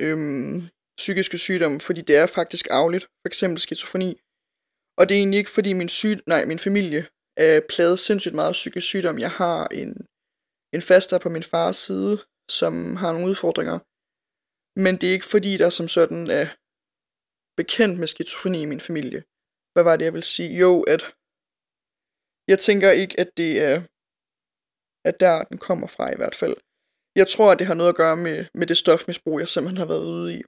øhm, 0.00 0.68
psykiske 0.96 1.38
sygdomme, 1.38 1.80
fordi 1.80 2.00
det 2.00 2.16
er 2.16 2.26
faktisk 2.26 2.66
afligt, 2.70 3.04
for 3.04 3.28
eksempel 3.28 3.60
skizofreni, 3.60 4.20
og 4.98 5.08
det 5.08 5.14
er 5.14 5.18
egentlig 5.18 5.38
ikke, 5.38 5.50
fordi 5.50 5.72
min, 5.72 5.88
syg, 5.88 6.18
nej, 6.26 6.44
min 6.44 6.58
familie 6.58 6.98
øh, 7.38 7.44
er 7.44 7.60
pladet 7.68 7.98
sindssygt 7.98 8.34
meget 8.34 8.52
psykisk 8.52 8.86
sygdom. 8.86 9.18
Jeg 9.18 9.30
har 9.30 9.66
en, 9.66 10.06
en 10.76 10.88
faster 10.90 11.18
på 11.24 11.28
min 11.34 11.46
fars 11.52 11.76
side, 11.86 12.14
som 12.58 12.72
har 13.02 13.10
nogle 13.12 13.28
udfordringer. 13.30 13.78
Men 14.84 14.92
det 14.98 15.06
er 15.06 15.16
ikke 15.16 15.32
fordi, 15.34 15.52
der 15.62 15.70
som 15.78 15.88
sådan 15.96 16.22
er 16.40 16.46
bekendt 17.60 17.96
med 18.00 18.08
skizofreni 18.12 18.58
i 18.62 18.70
min 18.72 18.86
familie. 18.88 19.20
Hvad 19.72 19.84
var 19.88 19.94
det, 19.96 20.04
jeg 20.04 20.16
vil 20.18 20.26
sige? 20.34 20.52
Jo, 20.64 20.72
at 20.94 21.02
jeg 22.52 22.58
tænker 22.66 22.90
ikke, 23.02 23.14
at 23.22 23.30
det 23.40 23.52
er 23.70 23.76
at 25.08 25.20
der 25.20 25.44
den 25.50 25.58
kommer 25.66 25.88
fra 25.96 26.06
i 26.12 26.18
hvert 26.20 26.36
fald. 26.40 26.56
Jeg 27.20 27.26
tror, 27.32 27.48
at 27.52 27.58
det 27.58 27.66
har 27.70 27.78
noget 27.80 27.92
at 27.92 28.00
gøre 28.02 28.16
med, 28.26 28.38
med 28.58 28.66
det 28.70 28.76
stofmisbrug, 28.82 29.36
jeg 29.40 29.48
simpelthen 29.48 29.82
har 29.82 29.90
været 29.92 30.06
ude 30.14 30.28
i. 30.38 30.40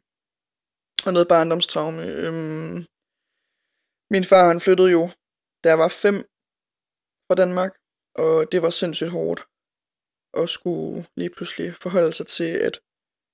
Og 1.07 1.11
noget 1.13 1.29
barndomstraume. 1.33 2.03
Øhm, 2.23 2.77
min 4.15 4.25
far 4.31 4.45
han 4.51 4.61
flyttede 4.65 4.91
jo, 4.97 5.05
da 5.63 5.67
jeg 5.73 5.79
var 5.85 5.93
fem 6.05 6.17
fra 7.27 7.37
Danmark, 7.43 7.73
og 8.25 8.35
det 8.53 8.61
var 8.65 8.73
sindssygt 8.81 9.15
hårdt 9.19 9.41
at 10.35 10.49
skulle 10.49 11.07
lige 11.17 11.31
pludselig 11.31 11.75
forholde 11.75 12.13
sig 12.13 12.27
til, 12.27 12.51
at 12.69 12.81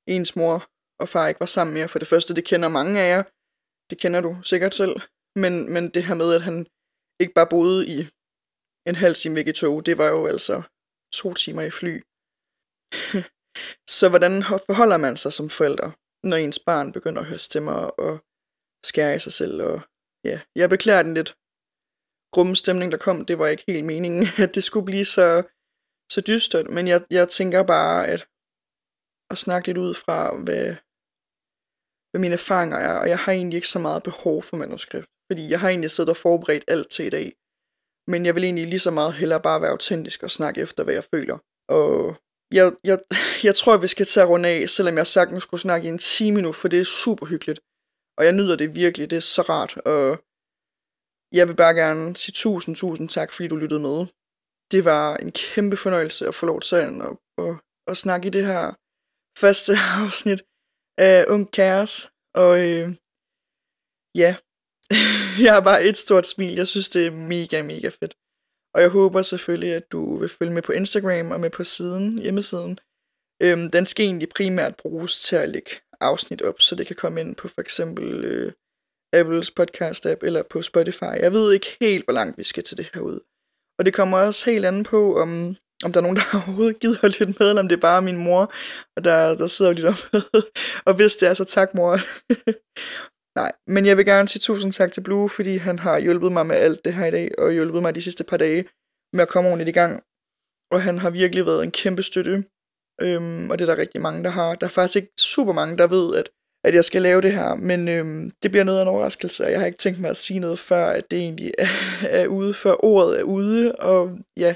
ens 0.08 0.36
mor 0.36 0.70
og 1.00 1.08
far 1.08 1.28
ikke 1.28 1.40
var 1.40 1.46
sammen 1.46 1.74
mere. 1.74 1.88
For 1.88 1.98
det 1.98 2.08
første, 2.08 2.34
det 2.34 2.44
kender 2.44 2.68
mange 2.68 3.00
af 3.00 3.08
jer. 3.08 3.22
Det 3.90 3.98
kender 3.98 4.20
du 4.20 4.42
sikkert 4.42 4.74
selv. 4.74 5.00
Men, 5.36 5.72
men 5.72 5.90
det 5.90 6.04
her 6.04 6.14
med, 6.14 6.34
at 6.34 6.42
han 6.42 6.66
ikke 7.20 7.34
bare 7.34 7.46
boede 7.50 7.88
i 7.88 7.98
en 8.88 8.94
halv 8.94 9.14
time 9.14 9.34
væk 9.34 9.48
i 9.48 9.52
tog, 9.52 9.86
det 9.86 9.98
var 9.98 10.08
jo 10.08 10.26
altså 10.26 10.62
to 11.12 11.34
timer 11.34 11.62
i 11.62 11.70
fly. 11.70 11.94
Så 13.98 14.08
hvordan 14.08 14.42
forholder 14.42 14.96
man 14.96 15.16
sig 15.16 15.32
som 15.32 15.50
forældre, 15.50 15.92
når 16.22 16.36
ens 16.36 16.58
barn 16.58 16.92
begynder 16.92 17.20
at 17.20 17.26
høre 17.26 17.38
stemmer 17.38 17.72
og 17.72 18.24
skære 18.84 19.16
i 19.16 19.18
sig 19.18 19.32
selv 19.32 19.62
og 19.62 19.80
ja, 20.24 20.40
jeg 20.54 20.68
beklager 20.70 21.02
den 21.02 21.14
lidt 21.14 21.36
grumme 22.34 22.56
stemning, 22.56 22.92
der 22.92 22.98
kom. 22.98 23.24
Det 23.24 23.38
var 23.38 23.46
ikke 23.46 23.64
helt 23.68 23.84
meningen, 23.84 24.26
at 24.44 24.54
det 24.54 24.64
skulle 24.64 24.86
blive 24.86 25.04
så, 25.04 25.42
så 26.14 26.20
dystert, 26.20 26.66
men 26.76 26.84
jeg, 26.88 27.00
jeg 27.10 27.28
tænker 27.28 27.62
bare, 27.62 28.08
at 28.08 28.20
at 29.30 29.38
snakke 29.38 29.68
lidt 29.68 29.78
ud 29.78 29.94
fra, 29.94 30.18
hvad, 30.44 30.66
hvad 32.10 32.20
mine 32.20 32.34
erfaringer 32.40 32.76
er, 32.76 32.94
og 33.02 33.08
jeg 33.08 33.18
har 33.18 33.32
egentlig 33.32 33.56
ikke 33.56 33.68
så 33.68 33.78
meget 33.78 34.02
behov 34.02 34.42
for 34.42 34.56
manuskript, 34.56 35.08
fordi 35.30 35.50
jeg 35.50 35.60
har 35.60 35.68
egentlig 35.68 35.90
siddet 35.90 36.10
og 36.10 36.16
forberedt 36.16 36.64
alt 36.68 36.90
til 36.90 37.04
i 37.04 37.10
dag, 37.10 37.32
men 38.10 38.26
jeg 38.26 38.34
vil 38.34 38.44
egentlig 38.44 38.66
lige 38.66 38.86
så 38.86 38.90
meget 38.90 39.14
hellere 39.14 39.40
bare 39.40 39.60
være 39.60 39.70
autentisk 39.70 40.22
og 40.22 40.30
snakke 40.30 40.60
efter, 40.60 40.84
hvad 40.84 40.94
jeg 40.94 41.04
føler. 41.14 41.38
Og 41.68 42.16
jeg, 42.58 42.72
jeg, 42.84 42.98
jeg 43.44 43.54
tror, 43.54 43.74
at 43.74 43.82
vi 43.82 43.86
skal 43.86 44.06
tage 44.06 44.26
rundt 44.26 44.46
af, 44.46 44.68
selvom 44.68 44.96
jeg 44.96 45.06
sagtens 45.06 45.42
skulle 45.42 45.60
snakke 45.60 45.86
i 45.86 45.90
en 45.90 45.98
time 45.98 46.40
nu, 46.42 46.52
for 46.52 46.68
det 46.68 46.80
er 46.80 46.84
super 46.84 47.26
hyggeligt. 47.26 47.60
Og 48.18 48.24
jeg 48.24 48.32
nyder 48.32 48.56
det 48.56 48.74
virkelig, 48.74 49.10
det 49.10 49.16
er 49.16 49.20
så 49.34 49.42
rart, 49.42 49.76
og 49.76 50.06
jeg 51.38 51.48
vil 51.48 51.56
bare 51.56 51.74
gerne 51.74 52.16
sige 52.16 52.32
tusind, 52.32 52.76
tusind 52.76 53.08
tak, 53.08 53.32
fordi 53.32 53.48
du 53.48 53.56
lyttede 53.56 53.80
med. 53.80 54.06
Det 54.74 54.84
var 54.84 55.16
en 55.16 55.32
kæmpe 55.32 55.76
fornøjelse 55.76 56.28
at 56.28 56.34
få 56.34 56.46
lov 56.46 56.60
til 56.60 56.76
at, 56.76 56.88
at, 57.08 57.16
at, 57.44 57.54
at 57.86 57.96
snakke 57.96 58.26
i 58.26 58.30
det 58.30 58.46
her 58.46 58.64
første 59.38 59.72
afsnit 60.02 60.42
af 60.98 61.24
Ung 61.28 61.50
Kaos. 61.52 62.10
Og 62.34 62.52
øh, 62.68 62.86
ja, 64.22 64.30
jeg 65.44 65.52
har 65.54 65.60
bare 65.70 65.84
et 65.84 65.96
stort 65.96 66.26
smil. 66.26 66.54
Jeg 66.54 66.66
synes, 66.66 66.88
det 66.88 67.06
er 67.06 67.10
mega, 67.10 67.62
mega 67.62 67.88
fedt. 67.88 68.14
Og 68.74 68.80
jeg 68.82 68.90
håber 68.90 69.22
selvfølgelig, 69.22 69.74
at 69.74 69.92
du 69.92 70.16
vil 70.16 70.28
følge 70.28 70.52
med 70.52 70.62
på 70.62 70.72
Instagram 70.72 71.30
og 71.30 71.40
med 71.40 71.50
på 71.50 71.64
siden, 71.64 72.18
hjemmesiden. 72.18 72.78
Øhm, 73.42 73.70
den 73.70 73.86
skal 73.86 74.06
egentlig 74.06 74.28
primært 74.28 74.76
bruges 74.76 75.22
til 75.22 75.36
at 75.36 75.48
lægge 75.48 75.70
afsnit 76.00 76.42
op, 76.42 76.60
så 76.60 76.74
det 76.74 76.86
kan 76.86 76.96
komme 76.96 77.20
ind 77.20 77.36
på 77.36 77.48
for 77.48 77.60
eksempel 77.60 78.24
øh, 78.24 78.52
Apples 79.12 79.50
podcast 79.50 80.06
app 80.06 80.22
eller 80.22 80.42
på 80.42 80.62
Spotify. 80.62 81.14
Jeg 81.24 81.32
ved 81.32 81.52
ikke 81.52 81.76
helt, 81.80 82.04
hvor 82.04 82.14
langt 82.14 82.38
vi 82.38 82.44
skal 82.44 82.62
til 82.62 82.76
det 82.76 82.90
her 82.94 83.00
ud. 83.00 83.20
Og 83.78 83.84
det 83.84 83.94
kommer 83.94 84.18
også 84.18 84.50
helt 84.50 84.64
andet 84.64 84.86
på, 84.86 85.16
om, 85.22 85.56
om 85.84 85.92
der 85.92 86.00
er 86.00 86.02
nogen, 86.02 86.16
der 86.16 86.22
overhovedet 86.46 86.80
gider 86.80 87.04
at 87.04 87.20
lytte 87.20 87.34
med, 87.38 87.48
eller 87.48 87.62
om 87.62 87.68
det 87.68 87.76
er 87.76 87.80
bare 87.80 88.02
min 88.02 88.16
mor, 88.16 88.52
og 88.96 89.04
der, 89.04 89.34
der 89.34 89.46
sidder 89.46 89.70
og 89.70 89.74
lytter 89.74 89.94
med. 90.12 90.42
og 90.86 90.94
hvis 90.94 91.16
det 91.16 91.28
er, 91.28 91.34
så 91.34 91.44
tak 91.44 91.74
mor. 91.74 91.92
Nej, 93.40 93.52
men 93.66 93.86
jeg 93.86 93.96
vil 93.96 94.06
gerne 94.06 94.28
sige 94.28 94.40
tusind 94.40 94.72
tak 94.72 94.92
til 94.92 95.00
Blue, 95.00 95.28
fordi 95.28 95.56
han 95.56 95.78
har 95.78 95.98
hjulpet 95.98 96.32
mig 96.32 96.46
med 96.46 96.56
alt 96.56 96.84
det 96.84 96.94
her 96.94 97.06
i 97.06 97.10
dag, 97.10 97.38
og 97.38 97.52
hjulpet 97.52 97.82
mig 97.82 97.94
de 97.94 98.02
sidste 98.02 98.24
par 98.24 98.36
dage 98.36 98.64
med 99.12 99.22
at 99.22 99.28
komme 99.28 99.50
ordentligt 99.50 99.68
i 99.68 99.78
gang. 99.80 100.02
Og 100.72 100.82
han 100.82 100.98
har 100.98 101.10
virkelig 101.10 101.46
været 101.46 101.64
en 101.64 101.70
kæmpe 101.70 102.02
støtte. 102.02 102.44
Øhm, 103.02 103.50
og 103.50 103.58
det 103.58 103.68
er 103.68 103.74
der 103.74 103.82
rigtig 103.82 104.00
mange, 104.00 104.24
der 104.24 104.30
har. 104.30 104.54
Der 104.54 104.66
er 104.66 104.70
faktisk 104.70 104.96
ikke 104.96 105.12
super 105.18 105.52
mange, 105.52 105.78
der 105.78 105.86
ved, 105.86 106.14
at, 106.14 106.30
at 106.64 106.74
jeg 106.74 106.84
skal 106.84 107.02
lave 107.02 107.20
det 107.20 107.32
her, 107.32 107.54
men 107.54 107.88
øhm, 107.88 108.30
det 108.42 108.50
bliver 108.50 108.64
noget 108.64 108.78
af 108.78 108.82
en 108.82 108.88
overraskelse, 108.88 109.44
og 109.44 109.50
jeg 109.50 109.58
har 109.58 109.66
ikke 109.66 109.78
tænkt 109.78 110.00
mig 110.00 110.10
at 110.10 110.16
sige 110.16 110.40
noget 110.40 110.58
før, 110.58 110.86
at 110.86 111.10
det 111.10 111.18
egentlig 111.18 111.52
er, 111.58 111.66
er 112.20 112.26
ude, 112.26 112.54
før 112.54 112.84
ordet 112.84 113.20
er 113.20 113.22
ude, 113.22 113.72
og 113.72 114.18
ja, 114.36 114.54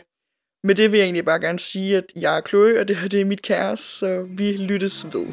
med 0.65 0.75
det 0.75 0.93
vil 0.93 0.99
jeg 0.99 1.05
egentlig 1.05 1.25
bare 1.25 1.41
gerne 1.41 1.59
sige, 1.59 1.97
at 1.97 2.05
jeg 2.17 2.37
er 2.37 2.41
Chloe, 2.49 2.81
og 2.81 2.89
det 2.89 2.97
her 2.97 3.09
det 3.09 3.21
er 3.21 3.25
mit 3.25 3.43
kæreste, 3.43 3.99
så 3.99 4.27
vi 4.31 4.53
lyttes 4.53 5.07
ved. 5.13 5.27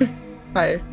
Hej. 0.56 0.89